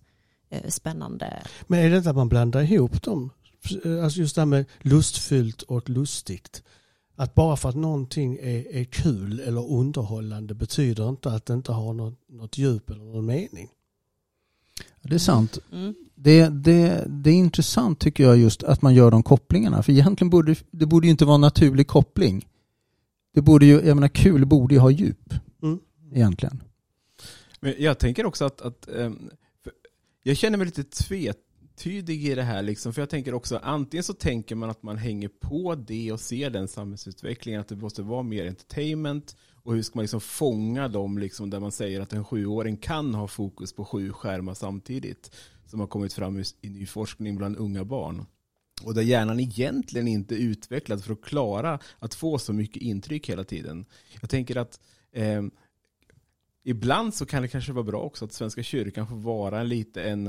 eh, 0.50 0.69
spännande. 0.69 1.43
Men 1.67 1.79
är 1.79 1.89
det 1.89 1.98
inte 1.98 2.10
att 2.10 2.15
man 2.15 2.29
blandar 2.29 2.62
ihop 2.62 3.03
dem? 3.03 3.29
Alltså 4.03 4.19
just 4.19 4.36
det 4.36 4.41
här 4.41 4.45
med 4.45 4.65
lustfyllt 4.81 5.62
och 5.62 5.89
lustigt. 5.89 6.63
Att 7.15 7.36
bara 7.36 7.57
för 7.57 7.69
att 7.69 7.75
någonting 7.75 8.38
är, 8.41 8.75
är 8.75 8.83
kul 8.83 9.39
eller 9.39 9.72
underhållande 9.72 10.53
betyder 10.53 11.10
inte 11.10 11.31
att 11.31 11.45
det 11.45 11.53
inte 11.53 11.72
har 11.72 11.93
något, 11.93 12.19
något 12.29 12.57
djup 12.57 12.89
eller 12.89 13.03
någon 13.03 13.25
mening. 13.25 13.69
Det 15.03 15.15
är 15.15 15.19
sant. 15.19 15.60
Mm. 15.72 15.95
Det, 16.15 16.50
det, 16.50 17.05
det 17.07 17.29
är 17.29 17.33
intressant 17.33 18.00
tycker 18.00 18.24
jag 18.24 18.38
just 18.38 18.63
att 18.63 18.81
man 18.81 18.95
gör 18.95 19.12
de 19.12 19.24
kopplingarna. 19.24 19.83
För 19.83 19.91
egentligen 19.91 20.29
borde 20.29 20.55
det 20.72 20.86
borde 20.86 21.07
ju 21.07 21.12
inte 21.12 21.25
vara 21.25 21.36
en 21.36 21.41
naturlig 21.41 21.88
koppling. 21.88 22.48
Det 23.33 23.41
borde 23.41 23.65
ju, 23.65 23.74
jag 23.74 23.95
menar 23.95 24.07
kul 24.07 24.45
borde 24.45 24.75
ju 24.75 24.79
ha 24.79 24.91
djup. 24.91 25.33
Mm. 25.63 25.79
Egentligen. 26.13 26.63
Men 27.60 27.75
jag 27.77 27.98
tänker 28.00 28.25
också 28.25 28.45
att, 28.45 28.62
att 28.62 28.88
um, 28.88 29.29
jag 30.24 30.38
känner 30.38 30.57
mig 30.57 30.65
lite 30.65 30.83
tvetydig 30.83 32.25
i 32.25 32.36
det 32.36 32.43
här. 32.43 32.62
Liksom, 32.62 32.93
för 32.93 33.01
jag 33.01 33.10
tänker 33.10 33.33
också, 33.33 33.60
antingen 33.63 34.03
så 34.03 34.13
tänker 34.13 34.55
man 34.55 34.69
att 34.69 34.83
man 34.83 34.98
hänger 34.98 35.29
på 35.41 35.75
det 35.75 36.12
och 36.12 36.19
ser 36.19 36.50
den 36.50 36.67
samhällsutvecklingen, 36.67 37.62
att 37.62 37.67
det 37.67 37.75
måste 37.75 38.01
vara 38.01 38.24
mer 38.24 38.48
entertainment 38.48 39.36
och 39.63 39.74
hur 39.74 39.82
ska 39.82 39.98
man 39.98 40.03
liksom 40.03 40.22
fånga 40.22 40.88
dem 40.88 41.17
liksom 41.17 41.50
där 41.50 41.60
man 41.60 41.72
säger 41.72 42.01
att 42.01 42.13
en 42.13 42.25
sjuåring 42.25 42.77
kan 42.77 43.13
ha 43.13 43.27
fokus 43.27 43.74
på 43.74 43.86
sju 43.86 44.12
skärmar 44.12 44.53
samtidigt. 44.53 45.36
Som 45.65 45.79
har 45.79 45.88
kommit 45.88 46.13
fram 46.13 46.43
i 46.62 46.70
ny 46.70 46.86
forskning 46.86 47.38
bland 47.38 47.58
unga 47.58 47.84
barn. 47.86 48.25
och 48.84 48.93
där 48.93 49.01
hjärnan 49.01 49.39
egentligen 49.39 50.08
inte 50.08 50.36
är 50.36 50.39
utvecklad 50.39 51.03
för 51.03 51.13
att 51.13 51.22
klara 51.22 51.79
att 52.00 52.13
få 52.13 52.38
så 52.39 52.53
mycket 52.53 52.82
intryck 52.82 53.29
hela 53.29 53.43
tiden. 53.43 53.86
Jag 54.22 54.29
tänker 54.29 54.55
att 54.55 54.79
eh, 55.12 55.43
ibland 56.63 57.13
så 57.13 57.25
kan 57.25 57.41
det 57.41 57.48
kanske 57.48 57.74
vara 57.74 57.84
bra 57.84 58.01
också 58.01 58.25
att 58.25 58.34
Svenska 58.34 58.63
kyrkan 58.63 59.08
får 59.08 59.15
vara 59.15 59.63
lite 59.63 60.03
en, 60.03 60.27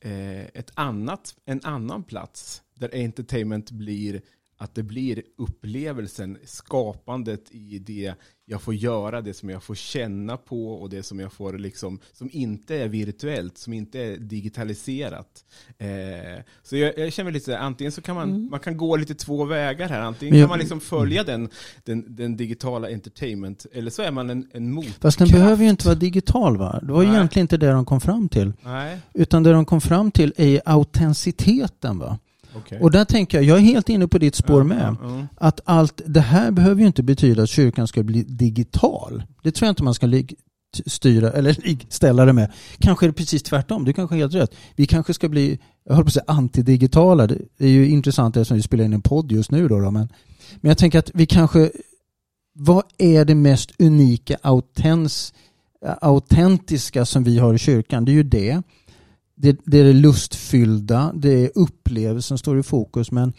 eh, 0.00 0.44
ett 0.44 0.70
annat, 0.74 1.36
en 1.44 1.60
annan 1.64 2.04
plats 2.04 2.62
där 2.74 2.94
entertainment 2.94 3.70
blir 3.70 4.22
att 4.60 4.74
det 4.74 4.82
blir 4.82 5.22
upplevelsen, 5.36 6.38
skapandet 6.44 7.50
i 7.50 7.78
det 7.78 8.14
jag 8.44 8.62
får 8.62 8.74
göra, 8.74 9.20
det 9.20 9.34
som 9.34 9.50
jag 9.50 9.62
får 9.62 9.74
känna 9.74 10.36
på 10.36 10.72
och 10.72 10.90
det 10.90 11.02
som 11.02 11.20
jag 11.20 11.32
får 11.32 11.52
liksom, 11.58 11.98
som 12.12 12.30
inte 12.32 12.76
är 12.76 12.88
virtuellt, 12.88 13.58
som 13.58 13.72
inte 13.72 14.00
är 14.00 14.16
digitaliserat. 14.16 15.44
Eh, 15.78 16.42
så 16.62 16.76
jag, 16.76 16.98
jag, 16.98 17.12
känner 17.12 17.30
lite 17.30 17.58
antingen 17.58 17.92
så 17.92 18.02
kan 18.02 18.14
man, 18.14 18.30
mm. 18.30 18.50
man 18.50 18.60
kan 18.60 18.76
gå 18.76 18.96
lite 18.96 19.14
två 19.14 19.44
vägar 19.44 19.88
här, 19.88 20.00
antingen 20.00 20.34
jag, 20.34 20.42
kan 20.42 20.48
man 20.48 20.58
liksom 20.58 20.80
följa 20.80 21.24
den, 21.24 21.48
den, 21.84 22.16
den, 22.16 22.36
digitala 22.36 22.90
entertainment, 22.90 23.66
eller 23.72 23.90
så 23.90 24.02
är 24.02 24.10
man 24.10 24.30
en, 24.30 24.48
en 24.52 24.72
motkraft. 24.72 25.02
Fast 25.02 25.18
den 25.18 25.28
behöver 25.28 25.64
ju 25.64 25.70
inte 25.70 25.86
vara 25.86 25.98
digital 25.98 26.56
va? 26.56 26.80
Det 26.82 26.92
var 26.92 27.02
Nej. 27.02 27.14
egentligen 27.14 27.44
inte 27.44 27.56
det 27.56 27.70
de 27.70 27.84
kom 27.84 28.00
fram 28.00 28.28
till. 28.28 28.52
Nej. 28.62 28.98
Utan 29.14 29.42
det 29.42 29.52
de 29.52 29.64
kom 29.64 29.80
fram 29.80 30.10
till 30.10 30.34
är 30.36 30.60
autenticiteten 30.64 31.98
va? 31.98 32.18
Okay. 32.56 32.78
Och 32.80 32.90
där 32.90 33.04
tänker 33.04 33.38
jag, 33.38 33.44
jag 33.44 33.58
är 33.58 33.62
helt 33.62 33.88
inne 33.88 34.08
på 34.08 34.18
ditt 34.18 34.34
spår 34.34 34.62
med. 34.62 34.96
Att 35.36 35.60
allt 35.64 36.02
det 36.06 36.20
här 36.20 36.50
behöver 36.50 36.80
ju 36.80 36.86
inte 36.86 37.02
betyda 37.02 37.42
att 37.42 37.48
kyrkan 37.48 37.86
ska 37.86 38.02
bli 38.02 38.22
digital. 38.22 39.22
Det 39.42 39.52
tror 39.52 39.66
jag 39.66 39.72
inte 39.72 39.82
man 39.82 39.94
ska 39.94 40.06
styra 40.86 41.30
eller 41.32 41.56
ställa 41.88 42.24
det 42.24 42.32
med. 42.32 42.52
Kanske 42.78 43.06
är 43.06 43.08
det 43.08 43.12
precis 43.12 43.42
tvärtom, 43.42 43.84
du 43.84 43.92
kanske 43.92 44.14
har 44.14 44.20
helt 44.20 44.34
rätt. 44.34 44.54
Vi 44.76 44.86
kanske 44.86 45.14
ska 45.14 45.28
bli, 45.28 45.58
jag 45.84 45.94
höll 45.94 46.04
på 46.04 46.08
att 46.08 46.12
säga 46.12 46.24
antidigitala. 46.26 47.26
Det 47.26 47.44
är 47.58 47.68
ju 47.68 47.88
intressant 47.88 48.36
eftersom 48.36 48.56
vi 48.56 48.62
spelar 48.62 48.84
in 48.84 48.92
en 48.92 49.02
podd 49.02 49.32
just 49.32 49.50
nu 49.50 49.68
då, 49.68 49.80
då 49.80 49.90
men, 49.90 50.08
men 50.60 50.68
jag 50.68 50.78
tänker 50.78 50.98
att 50.98 51.10
vi 51.14 51.26
kanske, 51.26 51.70
vad 52.54 52.84
är 52.98 53.24
det 53.24 53.34
mest 53.34 53.70
unika, 53.78 54.36
autens, 54.42 55.34
autentiska 56.00 57.04
som 57.04 57.24
vi 57.24 57.38
har 57.38 57.54
i 57.54 57.58
kyrkan? 57.58 58.04
Det 58.04 58.12
är 58.12 58.14
ju 58.14 58.22
det 58.22 58.62
det, 59.42 59.60
det 59.64 59.78
är 59.78 59.84
det 59.84 59.92
lustfyllda, 59.92 61.12
det 61.14 61.44
är 61.44 61.50
upplevelsen 61.54 62.28
som 62.28 62.38
står 62.38 62.58
i 62.58 62.62
fokus 62.62 63.10
men 63.10 63.32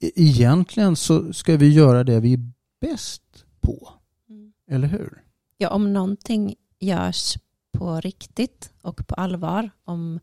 e-, 0.00 0.10
egentligen 0.14 0.96
så 0.96 1.32
ska 1.32 1.56
vi 1.56 1.72
göra 1.72 2.04
det 2.04 2.20
vi 2.20 2.32
är 2.32 2.50
bäst 2.80 3.44
på. 3.60 3.88
Mm. 4.28 4.52
Eller 4.70 4.88
hur? 4.88 5.22
Ja, 5.58 5.70
om 5.70 5.92
någonting 5.92 6.54
görs 6.80 7.36
på 7.72 8.00
riktigt 8.00 8.72
och 8.82 9.06
på 9.06 9.14
allvar, 9.14 9.70
om, 9.84 10.20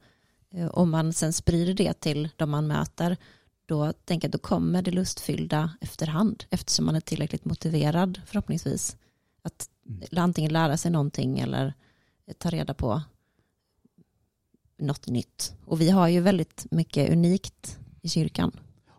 eh, 0.54 0.68
om 0.68 0.92
man 0.92 1.14
sen 1.14 1.34
sprider 1.34 1.74
det 1.74 1.94
till 1.94 2.30
de 2.36 2.50
man 2.50 2.68
möter, 2.68 3.18
då 3.66 3.94
tänker 3.94 4.28
jag 4.28 4.32
då 4.32 4.38
kommer 4.38 4.82
det 4.82 4.92
lustfyllda 4.92 5.72
efterhand 5.82 6.44
eftersom 6.50 6.86
man 6.86 6.96
är 6.96 7.00
tillräckligt 7.00 7.46
motiverad 7.46 8.22
förhoppningsvis 8.26 8.98
att 9.42 9.70
mm. 9.88 10.24
antingen 10.24 10.54
lära 10.54 10.78
sig 10.78 10.92
någonting 10.92 11.40
eller 11.40 11.74
ta 12.38 12.50
reda 12.50 12.74
på 12.74 13.02
något 14.82 15.08
nytt. 15.08 15.54
Och 15.66 15.82
vi 15.82 15.90
har 15.90 16.08
ju 16.08 16.22
väldigt 16.22 16.66
mycket 16.72 17.12
unikt 17.12 17.78
i 18.02 18.10
kyrkan. 18.10 18.52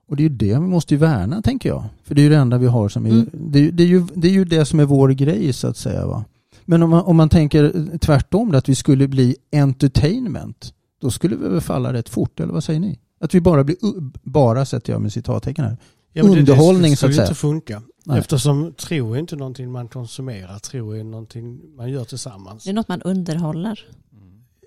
Och 0.08 0.16
det 0.16 0.22
är 0.22 0.28
ju 0.28 0.36
det 0.36 0.54
vi 0.54 0.60
måste 0.60 0.96
värna 0.96 1.42
tänker 1.42 1.68
jag. 1.68 1.84
För 2.04 2.14
det 2.14 2.20
är 2.20 2.22
ju 2.22 2.28
det 2.28 2.36
enda 2.36 2.58
vi 2.58 2.66
har 2.66 2.88
som 2.88 3.06
är, 3.06 3.10
mm. 3.10 3.30
det, 3.32 3.70
det, 3.70 3.82
är 3.82 3.86
ju, 3.86 4.06
det 4.14 4.28
är 4.28 4.32
ju 4.32 4.44
det 4.44 4.64
som 4.64 4.80
är 4.80 4.84
vår 4.84 5.08
grej 5.08 5.52
så 5.52 5.68
att 5.68 5.76
säga. 5.76 6.06
Va? 6.06 6.24
Men 6.64 6.82
om 6.82 6.90
man, 6.90 7.04
om 7.04 7.16
man 7.16 7.28
tänker 7.28 7.98
tvärtom, 7.98 8.54
att 8.54 8.68
vi 8.68 8.74
skulle 8.74 9.08
bli 9.08 9.36
entertainment, 9.52 10.74
då 11.00 11.10
skulle 11.10 11.36
vi 11.36 11.48
väl 11.48 11.60
falla 11.60 11.92
rätt 11.92 12.08
fort, 12.08 12.40
eller 12.40 12.52
vad 12.52 12.64
säger 12.64 12.80
ni? 12.80 12.98
Att 13.20 13.34
vi 13.34 13.40
bara 13.40 13.64
blir, 13.64 13.76
bara 14.22 14.64
sätter 14.64 14.92
jag 14.92 15.02
med 15.02 15.12
citattecken 15.12 15.64
här, 15.64 15.76
ja, 16.12 16.22
underhållning 16.22 16.82
det, 16.82 16.88
det 16.90 16.96
så 16.96 17.06
att 17.06 17.14
säga. 17.14 17.24
Det 17.24 17.28
inte 17.28 17.40
funka. 17.40 17.82
Nej. 18.04 18.18
Eftersom 18.18 18.72
tro 18.72 19.14
är 19.14 19.18
inte 19.18 19.36
någonting 19.36 19.72
man 19.72 19.88
konsumerar, 19.88 20.58
tro 20.58 20.90
är 20.92 21.04
någonting 21.04 21.60
man 21.76 21.90
gör 21.90 22.04
tillsammans. 22.04 22.64
Det 22.64 22.70
är 22.70 22.74
något 22.74 22.88
man 22.88 23.02
underhåller. 23.02 23.86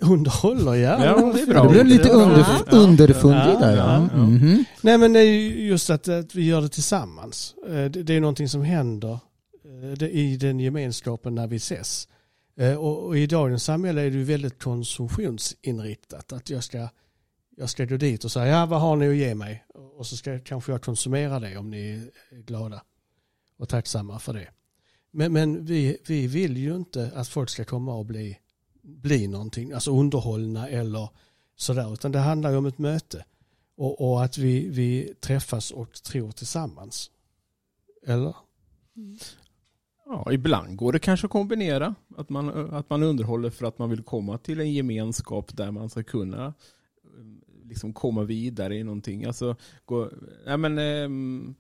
Underhåller, 0.02 0.76
ja. 0.76 1.06
ja 1.06 1.32
det, 1.34 1.42
är 1.42 1.46
bra. 1.46 1.64
det 1.64 1.70
blev 1.70 1.86
lite 1.86 2.10
under, 2.10 2.40
ja. 2.40 2.64
underfundig 2.72 3.60
där. 3.60 3.78
Ja. 3.78 3.96
Mm 3.96 4.38
-hmm. 4.38 4.64
Nej 4.82 4.98
men 4.98 5.14
det 5.14 5.20
är 5.20 5.34
just 5.50 5.90
att, 5.90 6.08
att, 6.08 6.36
vi 6.36 6.46
gör 6.46 6.62
det 6.62 6.70
tillsammans. 6.70 7.56
Eh, 7.68 7.86
det, 7.86 8.14
är 8.14 8.22
någonting 8.22 8.50
som 8.50 8.62
händer 8.62 9.20
eh, 10.00 10.04
i 10.04 10.38
den 10.38 10.60
gemenskapen 10.60 11.36
när 11.36 11.48
vi 11.48 11.56
ses. 11.56 12.08
Eh, 12.58 12.76
och, 12.76 13.18
i 13.18 13.28
dagens 13.28 13.64
samhälle 13.64 14.02
är 14.02 14.12
det 14.12 14.24
väldigt 14.24 14.64
konsumtionsinriktat. 14.64 16.34
Att 16.34 16.50
jag 16.50 16.64
ska, 16.64 16.90
jag 17.58 17.70
ska 17.70 17.86
gå 17.86 17.98
dit 17.98 18.24
och 18.24 18.32
säga, 18.32 18.48
ja 18.48 18.66
vad 18.66 18.82
har 18.82 18.96
ni 18.96 19.10
att 19.10 19.16
ge 19.16 19.36
mig? 19.36 19.66
Och 19.98 20.08
så 20.08 20.18
ska 20.18 20.40
kanske 20.40 20.72
jag 20.72 20.82
konsumera 20.82 21.40
det 21.40 21.58
om 21.58 21.70
ni 21.70 22.12
är 22.32 22.38
glada 22.38 22.82
och 23.58 23.70
tacksamma 23.70 24.20
för 24.20 24.34
det. 24.34 24.48
Men, 25.12 25.34
men 25.34 25.66
vi, 25.66 25.98
vi 26.08 26.28
vill 26.28 26.58
ju 26.58 26.76
inte 26.76 27.12
att 27.16 27.28
folk 27.28 27.50
ska 27.50 27.66
komma 27.66 27.94
och 27.94 28.06
bli 28.06 28.38
bli 28.86 29.28
någonting, 29.28 29.72
alltså 29.72 29.92
underhållna 29.92 30.70
eller 30.70 31.10
sådär, 31.56 31.94
utan 31.94 32.12
det 32.12 32.20
handlar 32.20 32.52
ju 32.52 32.58
om 32.58 32.66
ett 32.66 32.78
möte 32.78 33.26
och, 33.78 34.02
och 34.02 34.24
att 34.24 34.38
vi, 34.38 34.70
vi 34.70 35.14
träffas 35.20 35.72
och 35.72 35.94
tror 35.94 36.32
tillsammans. 36.32 37.12
Eller? 38.08 38.36
Mm. 38.96 39.18
Ja, 40.06 40.32
ibland 40.32 40.78
går 40.78 40.94
det 40.94 41.00
kanske 41.00 41.28
att 41.28 41.32
kombinera. 41.32 41.96
Att 42.18 42.30
man, 42.30 42.74
att 42.74 42.90
man 42.90 43.04
underhåller 43.04 43.50
för 43.50 43.66
att 43.66 43.80
man 43.80 43.90
vill 43.90 44.04
komma 44.04 44.38
till 44.38 44.60
en 44.60 44.74
gemenskap 44.74 45.58
där 45.58 45.72
man 45.72 45.90
ska 45.90 46.04
kunna 46.04 46.46
eh, 46.46 46.54
liksom 47.64 47.94
komma 47.94 48.24
vidare 48.24 48.76
i 48.76 48.84
någonting. 48.84 49.26
Alltså, 49.26 49.56
gå, 49.86 50.12
ja, 50.46 50.58
men, 50.58 50.78
ehm, 50.78 51.56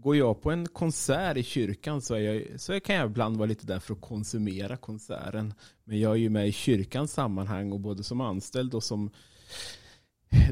går 0.00 0.16
jag 0.16 0.42
på 0.42 0.50
en 0.50 0.66
konsert 0.66 1.36
i 1.36 1.42
kyrkan 1.42 2.00
så, 2.00 2.18
jag, 2.18 2.60
så 2.60 2.80
kan 2.80 2.96
jag 2.96 3.10
ibland 3.10 3.36
vara 3.36 3.48
lite 3.48 3.66
där 3.66 3.78
för 3.78 3.94
att 3.94 4.00
konsumera 4.00 4.76
konserten. 4.76 5.54
Men 5.84 6.00
jag 6.00 6.12
är 6.12 6.16
ju 6.16 6.30
med 6.30 6.48
i 6.48 6.52
kyrkans 6.52 7.12
sammanhang 7.12 7.72
och 7.72 7.80
både 7.80 8.04
som 8.04 8.20
anställd 8.20 8.74
och 8.74 8.84
som 8.84 9.10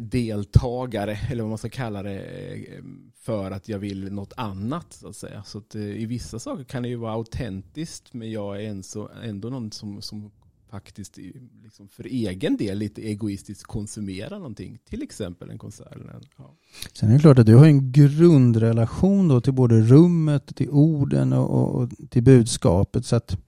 deltagare, 0.01 1.19
eller 1.31 1.43
vad 1.43 1.49
man 1.49 1.59
ska 1.59 1.69
kalla 1.69 2.03
det, 2.03 2.21
eh, 2.21 2.83
för 3.15 3.51
att 3.51 3.69
jag 3.69 3.79
vill 3.79 4.13
något 4.13 4.33
annat. 4.37 4.93
Så 4.93 5.09
att 5.09 5.17
säga. 5.17 5.43
Så 5.43 5.59
att, 5.59 5.75
eh, 5.75 5.83
I 5.83 6.07
vissa 6.07 6.39
saker 6.39 6.65
kan 6.65 6.83
det 6.83 6.89
ju 6.89 6.97
vara 6.97 7.13
autentiskt, 7.13 8.15
men 8.15 8.31
jag 8.31 8.65
är 8.65 8.83
ändå 9.25 9.49
någon 9.49 9.73
som, 9.73 10.03
som 10.03 10.31
faktiskt 10.71 11.19
liksom 11.63 11.89
för 11.89 12.05
egen 12.05 12.57
del 12.57 12.79
lite 12.79 13.03
egoistiskt 13.03 13.65
konsumera 13.65 14.39
någonting. 14.39 14.79
Till 14.91 15.03
exempel 15.03 15.51
en 15.51 15.59
konsert. 15.59 15.99
Ja. 16.39 16.55
Sen 16.93 17.09
är 17.09 17.15
det 17.15 17.21
klart 17.21 17.39
att 17.39 17.47
du 17.47 17.55
har 17.55 17.67
en 17.67 17.93
grundrelation 17.93 19.29
då 19.29 19.41
till 19.41 19.53
både 19.53 19.81
rummet, 19.81 20.57
till 20.57 20.71
orden 20.71 21.33
och, 21.33 21.75
och 21.75 21.91
till 22.11 22.23
budskapet. 22.23 23.07
Så 23.07 23.17
att 23.17 23.39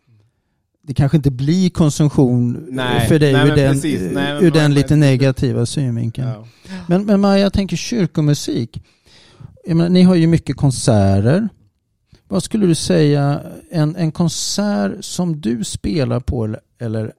det 0.83 0.95
kanske 0.95 1.17
inte 1.17 1.31
blir 1.31 1.71
konsumtion 1.71 2.67
nej, 2.71 3.09
för 3.09 3.19
dig 3.19 3.33
nej, 3.33 3.51
ur 3.51 3.57
den, 3.57 3.81
nej, 4.15 4.45
ur 4.45 4.51
den 4.51 4.75
lite 4.75 4.97
negativa 4.97 5.67
synvinkeln. 5.67 6.29
Ja. 6.29 6.47
Men, 6.89 7.07
men 7.07 7.21
Maja, 7.21 7.39
jag 7.39 7.53
tänker 7.53 7.77
kyrkomusik. 7.77 8.83
Jag 9.65 9.77
menar, 9.77 9.91
ni 9.91 10.03
har 10.03 10.15
ju 10.15 10.27
mycket 10.27 10.57
konserter. 10.57 11.49
Vad 12.29 12.43
skulle 12.43 12.67
du 12.67 12.75
säga, 12.75 13.43
en, 13.71 13.97
en 13.97 14.13
konsert 14.13 15.05
som 15.05 15.41
du 15.41 15.65
spelar 15.65 16.21
på 16.21 16.45
eller, 16.45 16.61
eller 16.79 17.13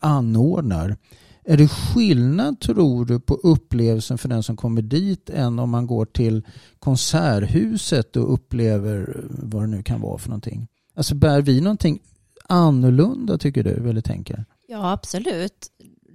anordnar, 0.00 0.96
är 1.44 1.56
det 1.56 1.68
skillnad 1.68 2.60
tror 2.60 3.04
du 3.04 3.20
på 3.20 3.34
upplevelsen 3.34 4.18
för 4.18 4.28
den 4.28 4.42
som 4.42 4.56
kommer 4.56 4.82
dit 4.82 5.30
än 5.30 5.58
om 5.58 5.70
man 5.70 5.86
går 5.86 6.06
till 6.06 6.46
konserthuset 6.78 8.16
och 8.16 8.32
upplever 8.32 9.24
vad 9.28 9.62
det 9.62 9.66
nu 9.66 9.82
kan 9.82 10.00
vara 10.00 10.18
för 10.18 10.28
någonting? 10.28 10.68
Alltså 10.94 11.14
bär 11.14 11.42
vi 11.42 11.60
någonting 11.60 12.00
annorlunda 12.48 13.38
tycker 13.38 13.64
du 13.64 13.90
eller 13.90 14.00
tänker? 14.00 14.44
Ja 14.68 14.92
absolut. 14.92 15.70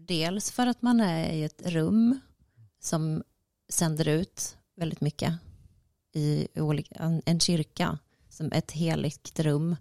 Dels 0.08 0.52
för 0.52 0.68
att 0.68 0.82
man 0.82 1.00
är 1.00 1.34
i 1.34 1.44
ett 1.44 1.62
rum 1.66 2.20
som 2.80 3.24
sänder 3.70 4.08
ut 4.08 4.58
väldigt 4.76 5.02
mycket 5.02 5.34
i 6.14 6.48
en 7.26 7.40
kyrka 7.40 8.00
som 8.30 8.52
ett 8.52 8.72
heligt 8.72 9.40
rum 9.40 9.76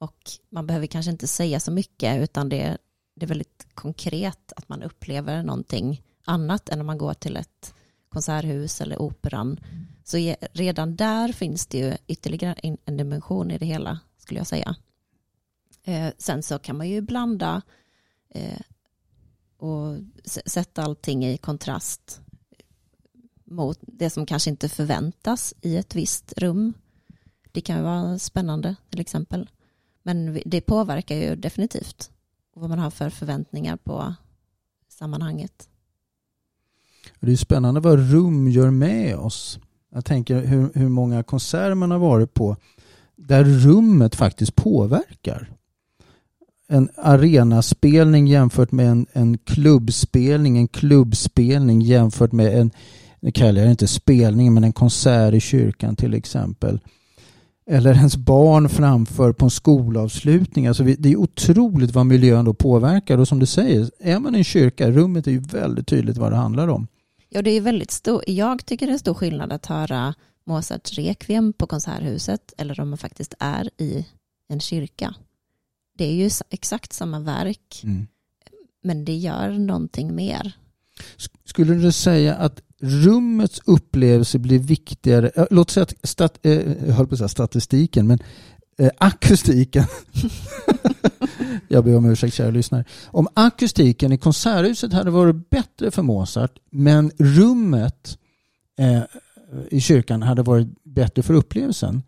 och 0.00 0.30
man 0.50 0.66
behöver 0.66 0.86
kanske 0.86 1.10
inte 1.10 1.26
säga 1.26 1.60
så 1.60 1.70
mycket 1.70 2.22
utan 2.22 2.48
det, 2.48 2.78
det 3.14 3.26
är 3.26 3.28
väldigt 3.28 3.66
konkret 3.74 4.52
att 4.56 4.68
man 4.68 4.82
upplever 4.82 5.42
någonting 5.42 6.02
annat 6.24 6.68
än 6.68 6.80
om 6.80 6.86
man 6.86 6.98
går 6.98 7.14
till 7.14 7.36
ett 7.36 7.74
konserthus 8.08 8.80
eller 8.80 9.02
operan. 9.02 9.60
Så 10.04 10.34
redan 10.52 10.96
där 10.96 11.32
finns 11.32 11.66
det 11.66 11.78
ju 11.78 11.96
ytterligare 12.06 12.76
en 12.84 12.96
dimension 12.96 13.50
i 13.50 13.58
det 13.58 13.66
hela 13.66 14.00
skulle 14.18 14.40
jag 14.40 14.46
säga. 14.46 14.76
Eh, 15.84 16.12
sen 16.18 16.42
så 16.42 16.58
kan 16.58 16.76
man 16.76 16.88
ju 16.88 17.00
blanda 17.00 17.62
eh, 18.28 18.60
och 19.56 19.96
sätta 20.24 20.82
allting 20.82 21.26
i 21.26 21.38
kontrast 21.38 22.20
mot 23.44 23.78
det 23.82 24.10
som 24.10 24.26
kanske 24.26 24.50
inte 24.50 24.68
förväntas 24.68 25.54
i 25.60 25.76
ett 25.76 25.94
visst 25.94 26.32
rum. 26.36 26.72
Det 27.52 27.60
kan 27.60 27.84
vara 27.84 28.18
spännande 28.18 28.76
till 28.90 29.00
exempel. 29.00 29.48
Men 30.02 30.40
det 30.46 30.60
påverkar 30.60 31.16
ju 31.16 31.36
definitivt 31.36 32.10
vad 32.54 32.70
man 32.70 32.78
har 32.78 32.90
för 32.90 33.10
förväntningar 33.10 33.76
på 33.76 34.14
sammanhanget. 34.88 35.68
Det 37.20 37.32
är 37.32 37.36
spännande 37.36 37.80
vad 37.80 38.10
rum 38.12 38.48
gör 38.48 38.70
med 38.70 39.16
oss. 39.16 39.58
Jag 39.92 40.04
tänker 40.04 40.46
hur, 40.46 40.70
hur 40.74 40.88
många 40.88 41.22
konserter 41.22 41.74
man 41.74 41.90
har 41.90 41.98
varit 41.98 42.34
på 42.34 42.56
där 43.16 43.44
rummet 43.44 44.14
faktiskt 44.14 44.56
påverkar. 44.56 45.50
En 46.68 46.88
arenaspelning 46.96 48.26
jämfört 48.26 48.72
med 48.72 48.86
en, 48.86 49.06
en 49.12 49.38
klubbspelning, 49.38 50.58
en 50.58 50.68
klubbspelning 50.68 51.82
jämfört 51.82 52.32
med 52.32 52.58
en, 52.60 52.70
nu 53.20 53.32
kallar 53.32 53.60
jag 53.60 53.68
det 53.68 53.70
inte 53.70 53.88
spelning, 53.88 54.54
men 54.54 54.64
en 54.64 54.72
konsert 54.72 55.34
i 55.34 55.40
kyrkan 55.40 55.96
till 55.96 56.14
exempel. 56.14 56.80
Eller 57.70 57.94
ens 57.94 58.16
barn 58.16 58.68
framför 58.68 59.32
på 59.32 59.44
en 59.44 59.50
skolavslutning. 59.50 60.66
Alltså 60.66 60.84
det 60.84 61.12
är 61.12 61.16
otroligt 61.16 61.90
vad 61.90 62.06
miljön 62.06 62.44
då 62.44 62.54
påverkar. 62.54 63.18
Och 63.18 63.28
som 63.28 63.38
du 63.38 63.46
säger, 63.46 63.90
är 63.98 64.18
man 64.18 64.34
i 64.34 64.38
en 64.38 64.44
kyrka, 64.44 64.90
rummet 64.90 65.26
är 65.26 65.30
ju 65.30 65.40
väldigt 65.40 65.86
tydligt 65.86 66.16
vad 66.16 66.32
det 66.32 66.36
handlar 66.36 66.68
om. 66.68 66.86
Ja, 67.28 67.42
det 67.42 67.50
är 67.50 67.60
väldigt 67.60 67.90
stor, 67.90 68.24
jag 68.26 68.66
tycker 68.66 68.86
det 68.86 68.92
är 68.92 68.98
stor 68.98 69.14
skillnad 69.14 69.52
att 69.52 69.66
höra 69.66 70.14
Mozarts 70.46 70.92
Requiem 70.98 71.52
på 71.52 71.66
Konserthuset 71.66 72.52
eller 72.58 72.80
om 72.80 72.88
man 72.88 72.98
faktiskt 72.98 73.34
är 73.38 73.70
i 73.76 74.06
en 74.48 74.60
kyrka. 74.60 75.14
Det 75.98 76.04
är 76.04 76.14
ju 76.14 76.30
exakt 76.50 76.92
samma 76.92 77.20
verk, 77.20 77.80
mm. 77.84 78.06
men 78.82 79.04
det 79.04 79.14
gör 79.14 79.50
någonting 79.50 80.14
mer. 80.14 80.56
Skulle 81.44 81.74
du 81.74 81.92
säga 81.92 82.34
att 82.34 82.60
rummets 82.80 83.60
upplevelse 83.64 84.38
blir 84.38 84.58
viktigare, 84.58 85.30
eh, 85.34 85.46
låt 85.50 85.70
säga 85.70 85.82
att 85.82 86.08
stat, 86.08 86.38
eh, 86.42 86.52
jag 86.86 86.94
höll 86.94 87.06
på 87.06 87.14
att 87.14 87.18
säga 87.18 87.28
statistiken, 87.28 88.06
men 88.06 88.18
eh, 88.78 88.90
akustiken. 88.98 89.84
jag 91.68 91.84
ber 91.84 91.96
om 91.96 92.04
ursäkt 92.04 92.34
kära 92.34 92.50
lyssnare. 92.50 92.84
Om 93.06 93.28
akustiken 93.34 94.12
i 94.12 94.18
konserthuset 94.18 94.92
hade 94.92 95.10
varit 95.10 95.50
bättre 95.50 95.90
för 95.90 96.02
Mozart, 96.02 96.58
men 96.70 97.10
rummet 97.18 98.18
eh, 98.78 99.02
i 99.70 99.80
kyrkan 99.80 100.22
hade 100.22 100.42
varit 100.42 100.68
bättre 100.84 101.22
för 101.22 101.34
upplevelsen. 101.34 102.02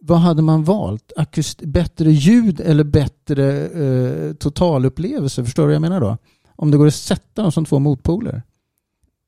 Vad 0.00 0.18
hade 0.18 0.42
man 0.42 0.64
valt? 0.64 1.12
Akust 1.16 1.60
bättre 1.62 2.10
ljud 2.10 2.60
eller 2.60 2.84
bättre 2.84 3.66
eh, 3.66 4.34
totalupplevelse? 4.34 5.44
Förstår 5.44 5.62
du 5.62 5.66
vad 5.66 5.74
jag 5.74 5.82
menar 5.82 6.00
då? 6.00 6.16
Om 6.60 6.70
det 6.70 6.76
går 6.76 6.86
att 6.86 6.94
sätta 6.94 7.42
dem 7.42 7.52
som 7.52 7.64
två 7.64 7.78
motpoler. 7.78 8.42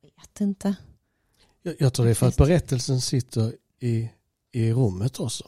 Jag 0.01 0.21
vet 0.21 0.41
inte. 0.41 0.75
Jag, 1.61 1.75
jag 1.79 1.93
tror 1.93 2.05
det 2.05 2.11
är 2.11 2.15
för 2.15 2.27
att 2.27 2.37
berättelsen 2.37 3.01
sitter 3.01 3.55
i, 3.79 4.09
i 4.51 4.73
rummet 4.73 5.19
också. 5.19 5.43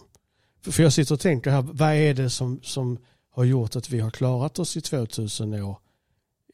För, 0.62 0.72
för 0.72 0.84
jag 0.84 0.94
sitter 0.94 1.14
och 1.14 1.20
tänker 1.20 1.52
här, 1.52 1.62
vad 1.62 1.94
är 1.94 2.14
det 2.14 2.30
som, 2.30 2.60
som 2.64 2.98
har 3.30 3.44
gjort 3.44 3.76
att 3.76 3.90
vi 3.90 4.00
har 4.00 4.12
klarat 4.12 4.60
oss 4.60 4.78
i 4.78 4.82
2000 4.82 5.54
år 5.54 5.80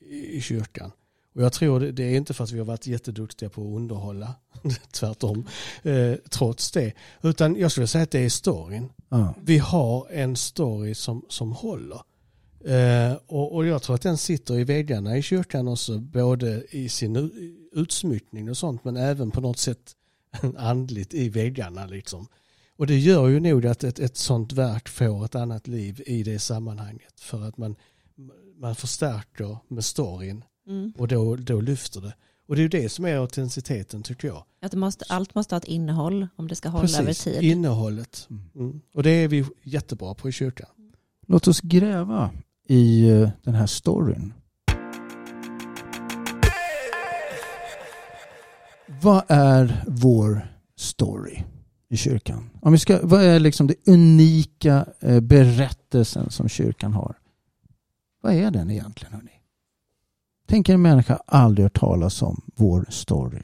i, 0.01 0.37
i 0.37 0.41
kyrkan? 0.41 0.91
Och 1.35 1.41
jag 1.41 1.53
tror 1.53 1.79
det, 1.79 1.91
det 1.91 2.03
är 2.03 2.17
inte 2.17 2.33
för 2.33 2.43
att 2.43 2.51
vi 2.51 2.59
har 2.59 2.65
varit 2.65 2.87
jätteduktiga 2.87 3.49
på 3.49 3.61
att 3.61 3.75
underhålla, 3.75 4.35
tvärtom, 4.91 5.47
eh, 5.83 6.13
trots 6.29 6.71
det. 6.71 6.93
Utan 7.21 7.55
jag 7.55 7.71
skulle 7.71 7.87
säga 7.87 8.03
att 8.03 8.11
det 8.11 8.19
är 8.19 8.29
storyn. 8.29 8.89
Mm. 9.11 9.27
Vi 9.43 9.57
har 9.57 10.07
en 10.11 10.35
story 10.35 10.95
som, 10.95 11.25
som 11.29 11.51
håller. 11.51 12.01
Eh, 12.65 13.13
och, 13.27 13.55
och, 13.55 13.65
jag 13.65 13.81
tror 13.81 13.95
att 13.95 14.01
den 14.01 14.17
sitter 14.17 14.59
i 14.59 14.63
väggarna 14.63 15.17
i 15.17 15.21
kyrkan 15.21 15.67
också, 15.67 15.99
både 15.99 16.63
i 16.69 16.89
sin 16.89 17.31
utsmyckning 17.71 18.49
och 18.49 18.57
sånt, 18.57 18.83
men 18.83 18.97
även 18.97 19.31
på 19.31 19.41
något 19.41 19.57
sätt 19.57 19.95
andligt 20.57 21.13
i 21.13 21.29
väggarna. 21.29 21.85
Liksom. 21.85 22.27
Och 22.77 22.87
det 22.87 22.97
gör 22.97 23.27
ju 23.27 23.39
nog 23.39 23.65
att 23.65 23.83
ett, 23.83 23.99
ett 23.99 24.17
sånt 24.17 24.53
verk 24.53 24.89
får 24.89 25.25
ett 25.25 25.35
annat 25.35 25.67
liv 25.67 26.01
i 26.05 26.23
det 26.23 26.39
sammanhanget. 26.39 27.19
För 27.19 27.47
att 27.47 27.57
man, 27.57 27.75
man 28.57 28.75
förstärker 28.75 29.57
med 29.67 29.85
storyn 29.85 30.43
mm. 30.67 30.93
och 30.97 31.07
då, 31.07 31.35
då 31.35 31.61
lyfter 31.61 32.01
det. 32.01 32.13
Och 32.47 32.55
det 32.55 32.61
är 32.61 32.63
ju 32.63 32.69
det 32.69 32.89
som 32.89 33.05
är 33.05 33.17
autenticiteten 33.17 34.03
tycker 34.03 34.27
jag. 34.27 34.43
Att 34.61 34.73
måste, 34.73 35.05
allt 35.09 35.35
måste 35.35 35.55
ha 35.55 35.57
ett 35.57 35.67
innehåll 35.67 36.27
om 36.35 36.47
det 36.47 36.55
ska 36.55 36.69
hålla 36.69 36.81
Precis, 36.81 36.99
över 36.99 37.39
tid. 37.39 37.51
innehållet. 37.51 38.27
Mm. 38.29 38.43
mm. 38.55 38.81
Och 38.93 39.03
det 39.03 39.09
är 39.09 39.27
vi 39.27 39.45
jättebra 39.63 40.13
på 40.13 40.29
i 40.29 40.31
kyrkan. 40.31 40.69
Låt 41.27 41.47
oss 41.47 41.61
gräva 41.61 42.31
i 42.69 43.09
eh, 43.09 43.29
den 43.43 43.55
här 43.55 43.67
storyn. 43.67 44.33
Vad 49.01 49.23
är 49.27 49.83
vår 49.87 50.47
story 50.75 51.43
i 51.89 51.97
kyrkan? 51.97 52.49
Om 52.61 52.71
vi 52.71 52.79
ska, 52.79 52.99
vad 53.03 53.23
är 53.23 53.39
liksom 53.39 53.67
det 53.67 53.87
unika 53.87 54.85
eh, 54.99 55.19
berättelsen 55.19 56.29
som 56.29 56.49
kyrkan 56.49 56.93
har? 56.93 57.15
Vad 58.21 58.33
är 58.33 58.51
den 58.51 58.71
egentligen? 58.71 59.13
Hörni? 59.13 59.41
Tänk 60.47 60.69
en 60.69 60.81
människa 60.81 61.21
aldrig 61.25 61.65
hört 61.65 61.79
talas 61.79 62.21
om 62.21 62.41
vår 62.55 62.85
story. 62.89 63.41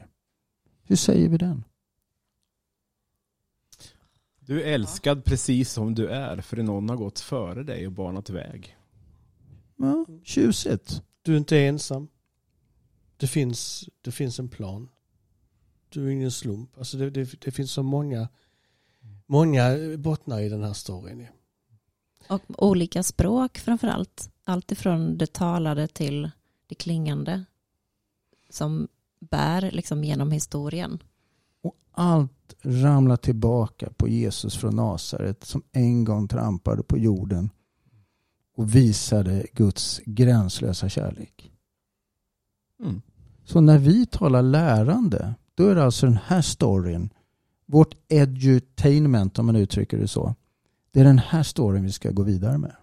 Hur 0.82 0.96
säger 0.96 1.28
vi 1.28 1.38
den? 1.38 1.64
Du 4.40 4.62
är 4.62 4.74
älskad 4.74 5.24
precis 5.24 5.72
som 5.72 5.94
du 5.94 6.08
är 6.08 6.40
för 6.40 6.56
någon 6.56 6.88
har 6.88 6.96
gått 6.96 7.20
före 7.20 7.62
dig 7.62 7.86
och 7.86 7.92
banat 7.92 8.30
väg. 8.30 8.75
Ja, 9.76 10.06
tjusigt. 10.24 11.02
Du 11.22 11.32
är 11.32 11.38
inte 11.38 11.58
ensam. 11.58 12.08
Det 13.16 13.26
finns, 13.26 13.88
det 14.00 14.12
finns 14.12 14.38
en 14.38 14.48
plan. 14.48 14.88
Du 15.88 16.06
är 16.06 16.10
ingen 16.10 16.30
slump. 16.30 16.78
Alltså 16.78 16.96
det, 16.96 17.10
det, 17.10 17.40
det 17.40 17.50
finns 17.50 17.72
så 17.72 17.82
många, 17.82 18.28
många 19.26 19.76
bottnar 19.98 20.40
i 20.40 20.48
den 20.48 20.62
här 20.62 20.72
storyn. 20.72 21.26
Och 22.28 22.42
olika 22.58 23.02
språk 23.02 23.58
framförallt. 23.58 24.30
Allt 24.44 24.72
ifrån 24.72 25.18
det 25.18 25.32
talade 25.32 25.88
till 25.88 26.30
det 26.66 26.74
klingande 26.74 27.44
som 28.50 28.88
bär 29.20 29.70
liksom 29.70 30.04
genom 30.04 30.30
historien. 30.30 31.02
Och 31.62 31.76
allt 31.92 32.54
ramlar 32.62 33.16
tillbaka 33.16 33.90
på 33.96 34.08
Jesus 34.08 34.56
från 34.56 34.76
Nasaret 34.76 35.44
som 35.44 35.62
en 35.72 36.04
gång 36.04 36.28
trampade 36.28 36.82
på 36.82 36.98
jorden 36.98 37.50
och 38.56 38.74
visade 38.74 39.46
Guds 39.52 40.00
gränslösa 40.04 40.88
kärlek. 40.88 41.52
Mm. 42.82 43.02
Så 43.44 43.60
när 43.60 43.78
vi 43.78 44.06
talar 44.06 44.42
lärande, 44.42 45.34
då 45.54 45.68
är 45.68 45.74
det 45.74 45.84
alltså 45.84 46.06
den 46.06 46.18
här 46.26 46.42
storyn, 46.42 47.10
vårt 47.66 47.94
edutainment 48.08 49.38
om 49.38 49.46
man 49.46 49.56
uttrycker 49.56 49.98
det 49.98 50.08
så. 50.08 50.34
Det 50.90 51.00
är 51.00 51.04
den 51.04 51.18
här 51.18 51.42
storyn 51.42 51.84
vi 51.84 51.92
ska 51.92 52.10
gå 52.10 52.22
vidare 52.22 52.58
med. 52.58 52.76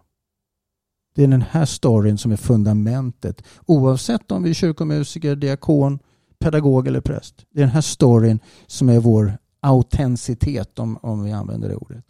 Det 1.16 1.24
är 1.24 1.28
den 1.28 1.42
här 1.42 1.66
storyn 1.66 2.18
som 2.18 2.32
är 2.32 2.38
fundamentet. 2.38 3.44
Oavsett 3.66 4.32
om 4.32 4.44
vi 4.44 4.50
är 4.50 4.54
kyrkomusiker, 4.54 5.36
diakon, 5.36 6.00
pedagog 6.40 6.88
eller 6.88 7.02
präst. 7.02 7.46
Det 7.52 7.60
är 7.60 7.66
den 7.66 7.74
här 7.74 7.82
storyn 7.82 8.40
som 8.68 8.90
är 8.90 9.00
vår 9.00 9.38
autenticitet 9.60 10.80
om, 10.80 10.98
om 11.02 11.24
vi 11.24 11.32
använder 11.32 11.70
det 11.70 11.76
ordet. 11.76 12.06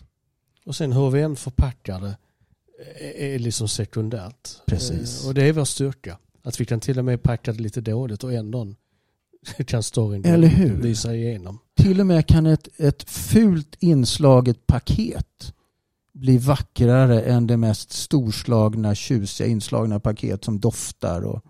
Och 0.65 0.75
sen 0.75 0.91
hur 0.91 1.09
vi 1.09 1.21
än 1.21 1.35
förpackar 1.35 2.01
det 2.01 2.17
är 3.15 3.39
liksom 3.39 3.67
sekundärt. 3.67 4.49
Precis. 4.65 5.23
Eh, 5.23 5.27
och 5.27 5.33
det 5.33 5.43
är 5.43 5.53
vår 5.53 5.65
styrka. 5.65 6.17
Att 6.43 6.61
vi 6.61 6.65
kan 6.65 6.79
till 6.79 6.99
och 6.99 7.05
med 7.05 7.23
packa 7.23 7.53
det 7.53 7.61
lite 7.61 7.81
dåligt 7.81 8.23
och 8.23 8.33
ändå 8.33 8.67
kan 9.65 9.83
storyn 9.83 10.25
Eller 10.25 10.47
hur? 10.47 10.81
visa 10.81 11.15
igenom. 11.15 11.59
Till 11.75 11.99
och 11.99 12.07
med 12.07 12.27
kan 12.27 12.45
ett, 12.45 12.67
ett 12.77 13.09
fult 13.09 13.75
inslaget 13.79 14.67
paket 14.67 15.53
bli 16.13 16.37
vackrare 16.37 17.21
än 17.21 17.47
det 17.47 17.57
mest 17.57 17.91
storslagna, 17.91 18.95
tjusiga 18.95 19.47
inslagna 19.47 19.99
paket 19.99 20.43
som 20.43 20.59
doftar. 20.59 21.21
Och 21.21 21.41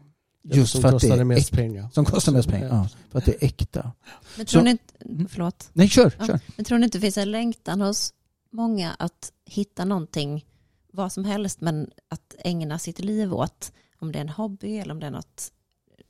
just 0.43 0.71
som 0.71 0.81
för 0.81 0.95
att 0.95 1.01
det 1.01 1.07
är 1.07 1.23
mest 1.23 1.51
pengar. 1.51 1.89
Som 1.93 2.05
kostar 2.05 2.31
mest 2.31 2.49
pengar, 2.49 2.67
ja, 2.67 2.89
för 3.11 3.19
att 3.19 3.25
det 3.25 3.43
är 3.43 3.45
äkta. 3.45 3.91
Men 4.37 4.45
tror 4.45 4.61
Så, 4.61 4.63
ni 4.63 4.71
inte, 4.71 4.93
mm. 5.05 5.27
förlåt. 5.27 5.69
Nej, 5.73 5.89
kör, 5.89 6.15
ja, 6.19 6.27
kör. 6.27 6.39
Men 6.55 6.65
tror 6.65 6.77
ni 6.77 6.85
inte 6.85 6.97
det 6.97 7.01
finns 7.01 7.17
en 7.17 7.31
längtan 7.31 7.81
hos 7.81 8.13
många 8.51 8.93
att 8.99 9.31
hitta 9.45 9.85
någonting, 9.85 10.45
vad 10.93 11.11
som 11.11 11.25
helst, 11.25 11.61
men 11.61 11.91
att 12.09 12.35
ägna 12.39 12.79
sitt 12.79 12.99
liv 12.99 13.33
åt, 13.33 13.71
om 13.97 14.11
det 14.11 14.19
är 14.19 14.21
en 14.21 14.29
hobby 14.29 14.77
eller 14.77 14.93
om 14.93 14.99
det 14.99 15.05
är 15.07 15.11
något, 15.11 15.51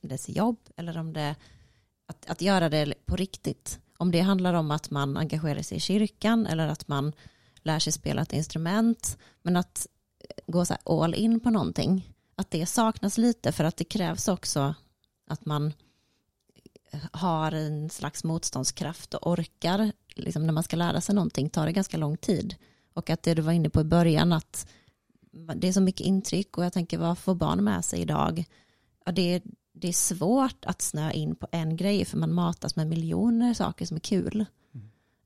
dess 0.01 0.29
jobb 0.29 0.57
eller 0.75 0.97
om 0.97 1.13
det 1.13 1.21
är 1.21 1.35
att, 2.05 2.29
att 2.29 2.41
göra 2.41 2.69
det 2.69 2.93
på 3.05 3.15
riktigt. 3.15 3.79
Om 3.97 4.11
det 4.11 4.19
handlar 4.19 4.53
om 4.53 4.71
att 4.71 4.89
man 4.89 5.17
engagerar 5.17 5.61
sig 5.61 5.77
i 5.77 5.79
kyrkan 5.79 6.47
eller 6.47 6.67
att 6.67 6.87
man 6.87 7.13
lär 7.55 7.79
sig 7.79 7.93
spela 7.93 8.21
ett 8.21 8.33
instrument, 8.33 9.17
men 9.41 9.57
att 9.57 9.87
gå 10.47 10.65
så 10.65 10.75
all 10.85 11.15
in 11.15 11.39
på 11.39 11.49
någonting, 11.49 12.13
att 12.35 12.51
det 12.51 12.65
saknas 12.65 13.17
lite 13.17 13.51
för 13.51 13.63
att 13.63 13.77
det 13.77 13.83
krävs 13.83 14.27
också 14.27 14.75
att 15.27 15.45
man 15.45 15.73
har 17.11 17.51
en 17.51 17.89
slags 17.89 18.23
motståndskraft 18.23 19.13
och 19.13 19.27
orkar, 19.27 19.91
liksom 20.15 20.45
när 20.45 20.53
man 20.53 20.63
ska 20.63 20.75
lära 20.75 21.01
sig 21.01 21.15
någonting 21.15 21.49
tar 21.49 21.65
det 21.65 21.71
ganska 21.71 21.97
lång 21.97 22.17
tid. 22.17 22.55
Och 22.93 23.09
att 23.09 23.23
det 23.23 23.33
du 23.33 23.41
var 23.41 23.51
inne 23.51 23.69
på 23.69 23.81
i 23.81 23.83
början, 23.83 24.33
att 24.33 24.67
det 25.55 25.67
är 25.67 25.73
så 25.73 25.81
mycket 25.81 26.07
intryck 26.07 26.57
och 26.57 26.65
jag 26.65 26.73
tänker 26.73 26.97
vad 26.97 27.17
får 27.17 27.35
barn 27.35 27.63
med 27.63 27.85
sig 27.85 28.01
idag? 28.01 28.45
Ja, 29.05 29.11
det, 29.11 29.33
är, 29.33 29.41
det 29.73 29.87
är 29.87 29.93
svårt 29.93 30.65
att 30.65 30.81
snöa 30.81 31.11
in 31.11 31.35
på 31.35 31.47
en 31.51 31.77
grej 31.77 32.05
för 32.05 32.17
man 32.17 32.33
matas 32.33 32.75
med 32.75 32.87
miljoner 32.87 33.53
saker 33.53 33.85
som 33.85 33.95
är 33.95 34.01
kul. 34.01 34.45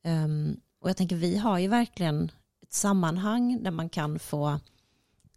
Mm. 0.04 0.24
Um, 0.24 0.60
och 0.80 0.90
jag 0.90 0.98
tänker 0.98 1.16
vi 1.16 1.38
har 1.38 1.60
ju 1.60 1.68
verkligen 1.68 2.32
ett 2.62 2.74
sammanhang 2.74 3.64
där 3.64 3.72
man 3.72 3.90
kan 3.90 4.20
få 4.20 4.60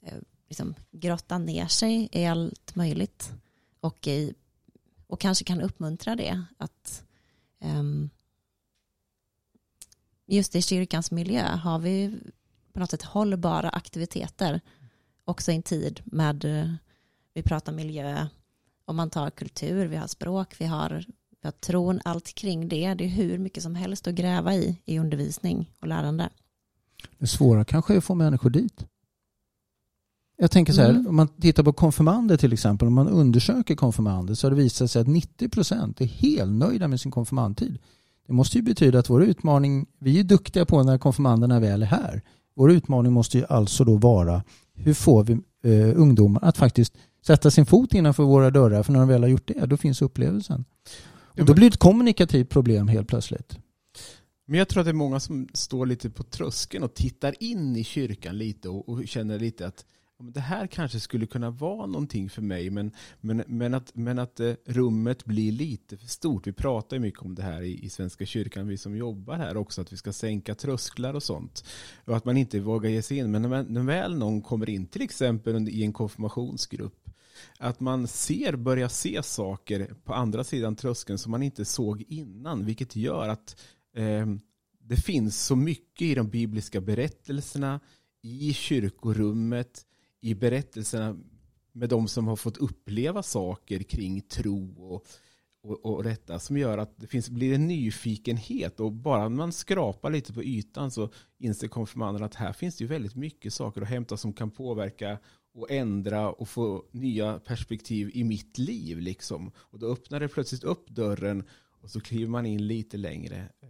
eh, 0.02 0.18
liksom, 0.48 0.74
grotta 0.90 1.38
ner 1.38 1.66
sig 1.66 2.08
i 2.12 2.26
allt 2.26 2.74
möjligt 2.74 3.32
och 3.80 4.06
i 4.06 4.34
och 5.06 5.20
kanske 5.20 5.44
kan 5.44 5.60
uppmuntra 5.60 6.16
det. 6.16 6.44
Att 6.58 7.04
um, 7.64 8.10
just 10.30 10.56
i 10.56 10.62
kyrkans 10.62 11.10
miljö 11.10 11.46
har 11.46 11.78
vi 11.78 12.18
på 12.72 12.80
något 12.80 12.90
sätt 12.90 13.02
hållbara 13.02 13.68
aktiviteter 13.68 14.60
också 15.24 15.52
i 15.52 15.54
en 15.54 15.62
tid 15.62 16.00
med, 16.04 16.44
eh, 16.44 16.72
vi 17.34 17.42
pratar 17.42 17.72
miljö, 17.72 18.26
om 18.84 18.96
man 18.96 19.10
tar 19.10 19.30
kultur, 19.30 19.86
vi 19.86 19.96
har 19.96 20.06
språk, 20.06 20.54
vi 20.58 20.64
har, 20.64 21.04
vi 21.42 21.46
har 21.46 21.52
tron, 21.52 22.00
allt 22.04 22.34
kring 22.34 22.68
det. 22.68 22.94
Det 22.94 23.04
är 23.04 23.08
hur 23.08 23.38
mycket 23.38 23.62
som 23.62 23.74
helst 23.74 24.06
att 24.06 24.14
gräva 24.14 24.54
i, 24.54 24.80
i 24.84 24.98
undervisning 24.98 25.70
och 25.80 25.88
lärande. 25.88 26.28
Det 27.18 27.26
svåra 27.26 27.64
kanske 27.64 27.94
är 27.94 27.98
att 27.98 28.04
få 28.04 28.14
människor 28.14 28.50
dit. 28.50 28.86
Jag 30.36 30.50
tänker 30.50 30.72
så 30.72 30.80
här, 30.80 30.90
mm. 30.90 31.06
om 31.06 31.16
man 31.16 31.28
tittar 31.28 31.62
på 31.62 31.72
konfirmander 31.72 32.36
till 32.36 32.52
exempel, 32.52 32.88
om 32.88 32.94
man 32.94 33.08
undersöker 33.08 33.74
konfirmander 33.74 34.34
så 34.34 34.46
har 34.46 34.50
det 34.50 34.56
visat 34.62 34.90
sig 34.90 35.02
att 35.02 35.08
90 35.08 35.48
procent 35.48 36.00
är 36.00 36.04
helt 36.04 36.52
nöjda 36.52 36.88
med 36.88 37.00
sin 37.00 37.10
konfirmandtid. 37.12 37.78
Det 38.30 38.34
måste 38.34 38.58
ju 38.58 38.62
betyda 38.62 38.98
att 38.98 39.10
vår 39.10 39.22
utmaning, 39.22 39.86
vi 39.98 40.20
är 40.20 40.24
duktiga 40.24 40.66
på 40.66 40.82
när 40.82 40.98
konfirmanderna 40.98 41.60
väl 41.60 41.82
är 41.82 41.86
här. 41.86 42.22
Vår 42.54 42.72
utmaning 42.72 43.12
måste 43.12 43.38
ju 43.38 43.44
alltså 43.48 43.84
då 43.84 43.96
vara 43.96 44.42
hur 44.74 44.94
får 44.94 45.24
vi 45.24 45.32
eh, 45.64 46.00
ungdomar 46.00 46.44
att 46.44 46.56
faktiskt 46.56 46.96
sätta 47.26 47.50
sin 47.50 47.66
fot 47.66 47.94
innanför 47.94 48.22
våra 48.22 48.50
dörrar 48.50 48.82
för 48.82 48.92
när 48.92 49.00
de 49.00 49.08
väl 49.08 49.22
har 49.22 49.28
gjort 49.28 49.46
det, 49.46 49.66
då 49.66 49.76
finns 49.76 50.02
upplevelsen. 50.02 50.64
Och 51.12 51.44
då 51.44 51.54
blir 51.54 51.70
det 51.70 51.74
ett 51.74 51.76
kommunikativt 51.76 52.48
problem 52.48 52.88
helt 52.88 53.08
plötsligt. 53.08 53.58
Men 54.46 54.58
jag 54.58 54.68
tror 54.68 54.80
att 54.80 54.86
det 54.86 54.90
är 54.90 54.94
många 54.94 55.20
som 55.20 55.48
står 55.54 55.86
lite 55.86 56.10
på 56.10 56.22
tröskeln 56.22 56.84
och 56.84 56.94
tittar 56.94 57.34
in 57.42 57.76
i 57.76 57.84
kyrkan 57.84 58.38
lite 58.38 58.68
och, 58.68 58.88
och 58.88 59.08
känner 59.08 59.38
lite 59.38 59.66
att 59.66 59.84
det 60.22 60.40
här 60.40 60.66
kanske 60.66 61.00
skulle 61.00 61.26
kunna 61.26 61.50
vara 61.50 61.86
någonting 61.86 62.30
för 62.30 62.42
mig 62.42 62.70
men, 62.70 62.92
men, 63.20 63.44
men, 63.46 63.74
att, 63.74 63.94
men 63.94 64.18
att 64.18 64.40
eh, 64.40 64.54
rummet 64.64 65.24
blir 65.24 65.52
lite 65.52 65.96
för 65.96 66.06
stort. 66.06 66.46
Vi 66.46 66.52
pratar 66.52 66.96
ju 66.96 67.00
mycket 67.00 67.22
om 67.22 67.34
det 67.34 67.42
här 67.42 67.62
i, 67.62 67.84
i 67.84 67.90
Svenska 67.90 68.26
kyrkan, 68.26 68.68
vi 68.68 68.76
som 68.76 68.96
jobbar 68.96 69.36
här 69.36 69.56
också, 69.56 69.80
att 69.80 69.92
vi 69.92 69.96
ska 69.96 70.12
sänka 70.12 70.54
trösklar 70.54 71.14
och 71.14 71.22
sånt. 71.22 71.64
Och 72.04 72.16
att 72.16 72.24
man 72.24 72.36
inte 72.36 72.60
vågar 72.60 72.90
ge 72.90 73.02
sig 73.02 73.18
in. 73.18 73.30
Men 73.30 73.42
när, 73.42 73.62
när 73.62 73.82
väl 73.82 74.18
någon 74.18 74.42
kommer 74.42 74.70
in, 74.70 74.86
till 74.86 75.02
exempel 75.02 75.68
i 75.68 75.84
en 75.84 75.92
konfirmationsgrupp, 75.92 77.10
att 77.58 77.80
man 77.80 78.06
ser, 78.06 78.56
börjar 78.56 78.88
se 78.88 79.22
saker 79.22 79.94
på 80.04 80.14
andra 80.14 80.44
sidan 80.44 80.76
tröskeln 80.76 81.18
som 81.18 81.30
man 81.30 81.42
inte 81.42 81.64
såg 81.64 82.04
innan, 82.08 82.64
vilket 82.64 82.96
gör 82.96 83.28
att 83.28 83.60
eh, 83.96 84.26
det 84.78 84.96
finns 84.96 85.44
så 85.46 85.56
mycket 85.56 86.02
i 86.02 86.14
de 86.14 86.28
bibliska 86.28 86.80
berättelserna, 86.80 87.80
i 88.22 88.52
kyrkorummet, 88.54 89.86
i 90.20 90.34
berättelserna 90.34 91.16
med 91.72 91.88
de 91.88 92.08
som 92.08 92.26
har 92.28 92.36
fått 92.36 92.56
uppleva 92.56 93.22
saker 93.22 93.78
kring 93.78 94.20
tro 94.20 94.92
och, 94.92 95.06
och, 95.62 95.86
och 95.86 96.04
detta 96.04 96.38
som 96.38 96.56
gör 96.56 96.78
att 96.78 96.94
det 96.96 97.06
finns, 97.06 97.30
blir 97.30 97.54
en 97.54 97.66
nyfikenhet 97.66 98.80
och 98.80 98.92
bara 98.92 99.28
man 99.28 99.52
skrapar 99.52 100.10
lite 100.10 100.32
på 100.32 100.42
ytan 100.42 100.90
så 100.90 101.08
inser 101.38 101.68
konfirmanderna 101.68 102.26
att 102.26 102.34
här 102.34 102.52
finns 102.52 102.76
det 102.76 102.84
ju 102.84 102.88
väldigt 102.88 103.14
mycket 103.14 103.52
saker 103.52 103.82
att 103.82 103.88
hämta 103.88 104.16
som 104.16 104.32
kan 104.32 104.50
påverka 104.50 105.18
och 105.54 105.70
ändra 105.70 106.30
och 106.30 106.48
få 106.48 106.84
nya 106.90 107.38
perspektiv 107.38 108.10
i 108.14 108.24
mitt 108.24 108.58
liv. 108.58 108.98
Liksom. 108.98 109.52
Och 109.56 109.78
då 109.78 109.86
öppnar 109.86 110.20
det 110.20 110.28
plötsligt 110.28 110.64
upp 110.64 110.90
dörren 110.90 111.44
och 111.82 111.90
så 111.90 112.00
kliver 112.00 112.30
man 112.30 112.46
in 112.46 112.66
lite 112.66 112.96
längre. 112.96 113.36
Eh, 113.36 113.68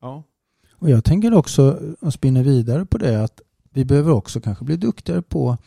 ja. 0.00 0.22
Och 0.70 0.90
jag 0.90 1.04
tänker 1.04 1.34
också, 1.34 1.94
och 2.00 2.12
spinner 2.12 2.42
vidare 2.42 2.86
på 2.86 2.98
det, 2.98 3.24
att 3.24 3.40
vi 3.70 3.84
behöver 3.84 4.12
också 4.12 4.40
kanske 4.40 4.64
bli 4.64 4.76
duktigare 4.76 5.22
på 5.22 5.58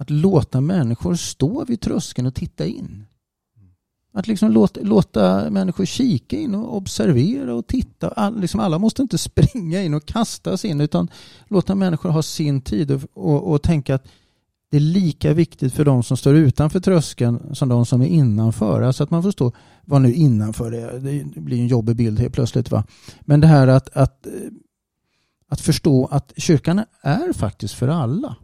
att 0.00 0.10
låta 0.10 0.60
människor 0.60 1.14
stå 1.14 1.64
vid 1.64 1.80
tröskeln 1.80 2.26
och 2.26 2.34
titta 2.34 2.66
in. 2.66 3.06
Att 4.12 4.26
liksom 4.26 4.52
låta, 4.52 4.80
låta 4.80 5.50
människor 5.50 5.84
kika 5.84 6.36
in 6.36 6.54
och 6.54 6.76
observera 6.76 7.54
och 7.54 7.66
titta. 7.66 8.08
All, 8.08 8.40
liksom 8.40 8.60
alla 8.60 8.78
måste 8.78 9.02
inte 9.02 9.18
springa 9.18 9.82
in 9.82 9.94
och 9.94 10.06
kastas 10.06 10.64
in 10.64 10.80
utan 10.80 11.08
låta 11.48 11.74
människor 11.74 12.10
ha 12.10 12.22
sin 12.22 12.60
tid 12.60 12.90
och, 12.90 13.02
och, 13.14 13.52
och 13.52 13.62
tänka 13.62 13.94
att 13.94 14.08
det 14.70 14.76
är 14.76 14.80
lika 14.80 15.34
viktigt 15.34 15.74
för 15.74 15.84
de 15.84 16.02
som 16.02 16.16
står 16.16 16.34
utanför 16.34 16.80
tröskeln 16.80 17.54
som 17.54 17.68
de 17.68 17.86
som 17.86 18.02
är 18.02 18.06
innanför. 18.06 18.82
Alltså 18.82 19.04
att 19.04 19.10
man 19.10 19.22
förstår 19.22 19.52
vad 19.84 20.02
nu 20.02 20.14
innanför 20.14 20.72
är. 20.72 20.98
Det 21.34 21.40
blir 21.40 21.58
en 21.58 21.68
jobbig 21.68 21.96
bild 21.96 22.20
helt 22.20 22.34
plötsligt. 22.34 22.70
Va? 22.70 22.84
Men 23.20 23.40
det 23.40 23.46
här 23.46 23.68
att, 23.68 23.96
att, 23.96 24.26
att 25.48 25.60
förstå 25.60 26.06
att 26.06 26.32
kyrkan 26.36 26.84
är 27.02 27.32
faktiskt 27.32 27.74
för 27.74 27.88
alla. 27.88 28.36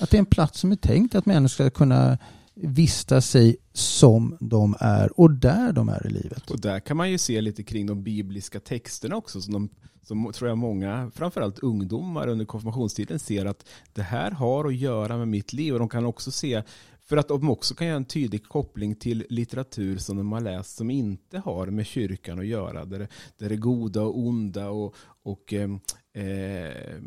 Att 0.00 0.10
det 0.10 0.16
är 0.16 0.18
en 0.18 0.26
plats 0.26 0.60
som 0.60 0.72
är 0.72 0.76
tänkt 0.76 1.14
att 1.14 1.26
människor 1.26 1.48
ska 1.48 1.70
kunna 1.70 2.18
vistas 2.54 3.30
sig 3.30 3.56
som 3.72 4.36
de 4.40 4.76
är 4.80 5.20
och 5.20 5.30
där 5.30 5.72
de 5.72 5.88
är 5.88 6.06
i 6.06 6.10
livet. 6.10 6.50
Och 6.50 6.60
där 6.60 6.80
kan 6.80 6.96
man 6.96 7.10
ju 7.10 7.18
se 7.18 7.40
lite 7.40 7.62
kring 7.62 7.86
de 7.86 8.02
bibliska 8.02 8.60
texterna 8.60 9.16
också 9.16 9.40
som, 9.40 9.52
de, 9.52 9.68
som 10.02 10.32
tror 10.32 10.48
jag 10.48 10.58
många, 10.58 11.10
framförallt 11.14 11.58
ungdomar 11.58 12.28
under 12.28 12.44
konfirmationstiden 12.44 13.18
ser 13.18 13.46
att 13.46 13.68
det 13.92 14.02
här 14.02 14.30
har 14.30 14.64
att 14.64 14.76
göra 14.76 15.16
med 15.18 15.28
mitt 15.28 15.52
liv 15.52 15.72
och 15.72 15.78
de 15.78 15.88
kan 15.88 16.06
också 16.06 16.30
se 16.30 16.62
för 17.00 17.16
att 17.16 17.28
de 17.28 17.50
också 17.50 17.74
kan 17.74 17.86
göra 17.86 17.96
en 17.96 18.04
tydlig 18.04 18.44
koppling 18.44 18.94
till 18.94 19.26
litteratur 19.28 19.98
som 19.98 20.16
de 20.16 20.32
har 20.32 20.40
läst 20.40 20.76
som 20.76 20.90
inte 20.90 21.38
har 21.38 21.66
med 21.66 21.86
kyrkan 21.86 22.38
att 22.38 22.46
göra. 22.46 22.84
Där 22.84 22.98
det, 22.98 23.08
där 23.38 23.48
det 23.48 23.56
goda 23.56 24.02
och 24.02 24.18
onda 24.18 24.68
och, 24.68 24.94
och 25.22 25.52
eh, 25.52 25.70
eh 26.14 27.00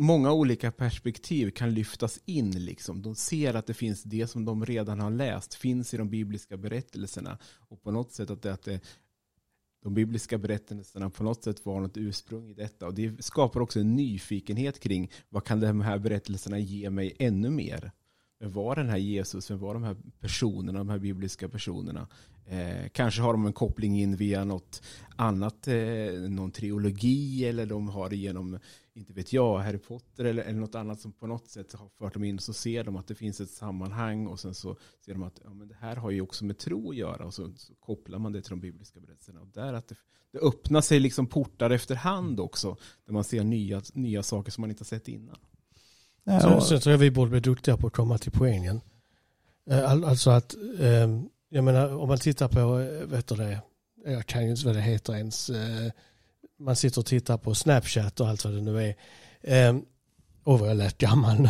många 0.00 0.32
olika 0.32 0.72
perspektiv 0.72 1.50
kan 1.50 1.74
lyftas 1.74 2.20
in. 2.24 2.50
Liksom. 2.50 3.02
De 3.02 3.14
ser 3.14 3.54
att 3.54 3.66
det 3.66 3.74
finns 3.74 4.02
det 4.02 4.26
som 4.26 4.44
de 4.44 4.66
redan 4.66 5.00
har 5.00 5.10
läst, 5.10 5.54
finns 5.54 5.94
i 5.94 5.96
de 5.96 6.10
bibliska 6.10 6.56
berättelserna. 6.56 7.38
Och 7.68 7.82
på 7.82 7.90
något 7.90 8.12
sätt 8.12 8.30
att 8.30 8.42
det, 8.42 8.52
att 8.52 8.62
det 8.62 8.80
de 9.82 9.94
bibliska 9.94 10.38
berättelserna 10.38 11.10
på 11.10 11.24
något 11.24 11.44
sätt 11.44 11.66
var 11.66 11.80
något 11.80 11.96
ursprung 11.96 12.50
i 12.50 12.54
detta. 12.54 12.86
Och 12.86 12.94
det 12.94 13.24
skapar 13.24 13.60
också 13.60 13.80
en 13.80 13.96
nyfikenhet 13.96 14.80
kring 14.80 15.10
vad 15.28 15.44
kan 15.44 15.60
de 15.60 15.80
här 15.80 15.98
berättelserna 15.98 16.58
ge 16.58 16.90
mig 16.90 17.16
ännu 17.18 17.50
mer? 17.50 17.92
Vem 18.40 18.52
var 18.52 18.76
den 18.76 18.88
här 18.88 18.96
Jesus? 18.96 19.50
Vem 19.50 19.58
var 19.58 19.74
de 19.74 19.82
här 19.82 19.96
personerna, 20.20 20.78
de 20.78 20.88
här 20.88 20.98
bibliska 20.98 21.48
personerna? 21.48 22.08
Eh, 22.46 22.88
kanske 22.92 23.22
har 23.22 23.32
de 23.32 23.46
en 23.46 23.52
koppling 23.52 24.00
in 24.00 24.16
via 24.16 24.44
något 24.44 24.82
annat, 25.16 25.68
eh, 25.68 26.12
någon 26.28 26.50
trilogi 26.50 27.44
eller 27.44 27.66
de 27.66 27.88
har 27.88 28.10
det 28.10 28.16
genom, 28.16 28.58
inte 28.94 29.12
vet 29.12 29.32
jag, 29.32 29.58
Harry 29.58 29.78
Potter 29.78 30.24
eller, 30.24 30.42
eller 30.42 30.60
något 30.60 30.74
annat 30.74 31.00
som 31.00 31.12
på 31.12 31.26
något 31.26 31.48
sätt 31.48 31.72
har 31.72 31.88
fört 31.88 32.14
dem 32.14 32.24
in. 32.24 32.38
Så 32.38 32.52
ser 32.52 32.84
de 32.84 32.96
att 32.96 33.06
det 33.06 33.14
finns 33.14 33.40
ett 33.40 33.50
sammanhang 33.50 34.26
och 34.26 34.40
sen 34.40 34.54
så 34.54 34.76
ser 35.04 35.12
de 35.12 35.22
att 35.22 35.40
ja, 35.44 35.54
men 35.54 35.68
det 35.68 35.76
här 35.80 35.96
har 35.96 36.10
ju 36.10 36.20
också 36.20 36.44
med 36.44 36.58
tro 36.58 36.90
att 36.90 36.96
göra 36.96 37.24
och 37.24 37.34
så, 37.34 37.52
så 37.56 37.74
kopplar 37.74 38.18
man 38.18 38.32
det 38.32 38.42
till 38.42 38.50
de 38.50 38.60
bibliska 38.60 39.00
berättelserna. 39.00 39.40
Och 39.40 39.48
där 39.48 39.72
att 39.72 39.88
det, 39.88 39.96
det 40.32 40.38
öppnar 40.38 40.80
sig 40.80 41.00
liksom 41.00 41.26
portar 41.26 41.70
efterhand 41.70 42.40
också, 42.40 42.76
där 43.04 43.12
man 43.12 43.24
ser 43.24 43.44
nya, 43.44 43.82
nya 43.92 44.22
saker 44.22 44.52
som 44.52 44.60
man 44.60 44.70
inte 44.70 44.80
har 44.80 44.86
sett 44.86 45.08
innan. 45.08 45.38
Ja. 46.28 46.40
Så, 46.40 46.60
så 46.60 46.80
tror 46.80 46.92
jag 46.92 46.98
vi 46.98 47.10
borde 47.10 47.30
bli 47.30 47.40
duktiga 47.40 47.76
på 47.76 47.86
att 47.86 47.92
komma 47.92 48.18
till 48.18 48.32
poängen. 48.32 48.80
Eh, 49.70 49.92
alltså 49.92 50.30
att, 50.30 50.54
ehm, 50.80 51.28
jag 51.48 51.64
menar 51.64 51.96
om 51.96 52.08
man 52.08 52.18
tittar 52.18 52.48
på, 52.48 52.80
eh, 52.80 53.06
vet 53.06 53.26
du 53.26 53.34
det, 53.34 53.60
jag 54.06 54.26
kan 54.26 54.44
ju 54.44 54.50
inte 54.50 54.66
vad 54.66 54.74
det 54.74 54.80
heter 54.80 55.14
ens, 55.14 55.50
eh, 55.50 55.92
man 56.60 56.76
sitter 56.76 57.00
och 57.00 57.06
tittar 57.06 57.38
på 57.38 57.54
Snapchat 57.54 58.20
och 58.20 58.28
allt 58.28 58.44
vad 58.44 58.54
det 58.54 58.60
nu 58.60 58.84
är. 58.88 58.94
Ehm, 59.42 59.82
åh 60.44 60.60
vad 60.60 60.70
jag 60.70 60.76
lät 60.76 60.98
gammal 60.98 61.40
nu. 61.40 61.48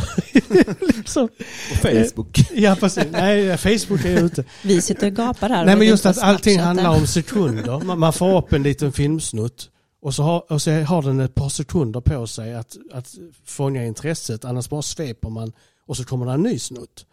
liksom. 0.97 1.25
Och 1.73 1.77
Facebook. 1.77 2.39
Ja 2.53 2.77
precis, 2.81 3.05
nej 3.11 3.57
Facebook 3.57 4.05
är 4.05 4.25
ute. 4.25 4.45
Vi 4.65 4.83
sitter 4.83 5.07
och 5.07 5.13
gapar 5.13 5.49
här. 5.49 5.65
Nej 5.65 5.77
men 5.77 5.87
just 5.87 6.07
att 6.07 6.19
allting 6.19 6.59
handlar 6.59 6.91
om 6.91 7.07
sekunder. 7.07 7.81
Man, 7.81 7.99
man 7.99 8.13
får 8.13 8.39
upp 8.39 8.53
en 8.53 8.63
liten 8.63 8.93
filmsnutt 8.93 9.71
och 10.09 10.15
så, 10.15 10.23
har, 10.23 10.53
och 10.53 10.63
så 10.63 10.71
har 10.71 11.03
den 11.03 11.21
ett 11.21 11.35
par 11.35 11.49
sekunder 11.49 12.01
på 12.01 12.27
sig 12.27 12.55
att, 12.55 12.77
att 12.93 13.15
fånga 13.45 13.85
intresset, 13.85 14.45
annars 14.45 14.69
bara 14.69 14.83
sveper 14.83 15.29
man 15.29 15.53
och 15.87 15.97
så 15.97 16.05
kommer 16.05 16.27
det 16.27 16.33
en 16.33 16.43
ny 16.43 16.59
snutt. 16.59 17.07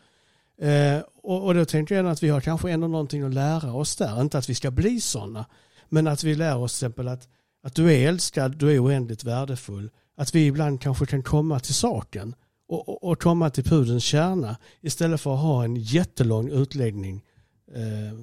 Eh, 0.62 1.00
och, 1.24 1.46
och 1.46 1.54
då 1.54 1.66
tänker 1.66 1.96
jag 1.96 2.08
att 2.08 2.24
vi 2.24 2.30
har 2.30 2.42
kanske 2.42 2.72
ändå 2.72 2.88
någonting 2.88 3.22
att 3.22 3.34
lära 3.34 3.74
oss 3.74 3.96
där, 3.96 4.22
inte 4.22 4.38
att 4.38 4.50
vi 4.50 4.56
ska 4.56 4.72
bli 4.72 5.02
sådana, 5.02 5.46
men 5.90 6.08
att 6.08 6.24
vi 6.24 6.36
lär 6.36 6.58
oss 6.58 6.80
till 6.80 6.86
exempel 6.86 7.08
att, 7.08 7.28
att 7.64 7.76
du 7.76 7.94
är 7.94 8.08
älskad, 8.08 8.58
du 8.58 8.72
är 8.76 8.84
oändligt 8.84 9.24
värdefull, 9.24 9.90
att 10.18 10.36
vi 10.36 10.46
ibland 10.46 10.82
kanske 10.82 11.06
kan 11.06 11.24
komma 11.24 11.60
till 11.60 11.76
saken 11.76 12.36
och, 12.68 12.90
och, 12.90 13.04
och 13.04 13.22
komma 13.22 13.50
till 13.50 13.64
pudens 13.64 14.04
kärna 14.04 14.58
istället 14.82 15.22
för 15.22 15.34
att 15.34 15.42
ha 15.42 15.64
en 15.64 15.76
jättelång 15.76 16.50
utläggning 16.50 17.24
eh, 17.76 18.20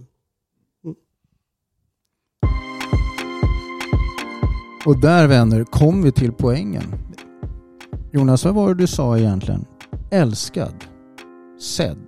Och 4.86 5.00
där 5.00 5.26
vänner 5.26 5.64
kom 5.64 6.02
vi 6.02 6.12
till 6.12 6.32
poängen. 6.32 6.84
Jonas, 8.12 8.44
vad 8.44 8.54
var 8.54 8.68
det 8.68 8.74
du 8.74 8.86
sa 8.86 9.18
egentligen? 9.18 9.64
Älskad. 10.10 10.74
Sedd. 11.60 12.06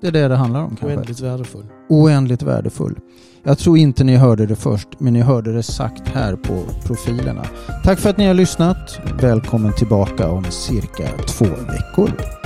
Det 0.00 0.06
är 0.06 0.12
det 0.12 0.28
det 0.28 0.36
handlar 0.36 0.60
om 0.60 0.68
kanske. 0.68 0.86
Oändligt 0.86 1.20
värdefull. 1.20 1.64
Oändligt 1.88 2.42
värdefull. 2.42 2.98
Jag 3.42 3.58
tror 3.58 3.78
inte 3.78 4.04
ni 4.04 4.16
hörde 4.16 4.46
det 4.46 4.56
först, 4.56 4.88
men 4.98 5.12
ni 5.12 5.20
hörde 5.20 5.52
det 5.52 5.62
sagt 5.62 6.08
här 6.08 6.36
på 6.36 6.62
profilerna. 6.84 7.44
Tack 7.84 7.98
för 7.98 8.10
att 8.10 8.16
ni 8.16 8.26
har 8.26 8.34
lyssnat. 8.34 9.00
Välkommen 9.20 9.72
tillbaka 9.72 10.28
om 10.28 10.44
cirka 10.44 11.08
två 11.26 11.44
veckor. 11.44 12.37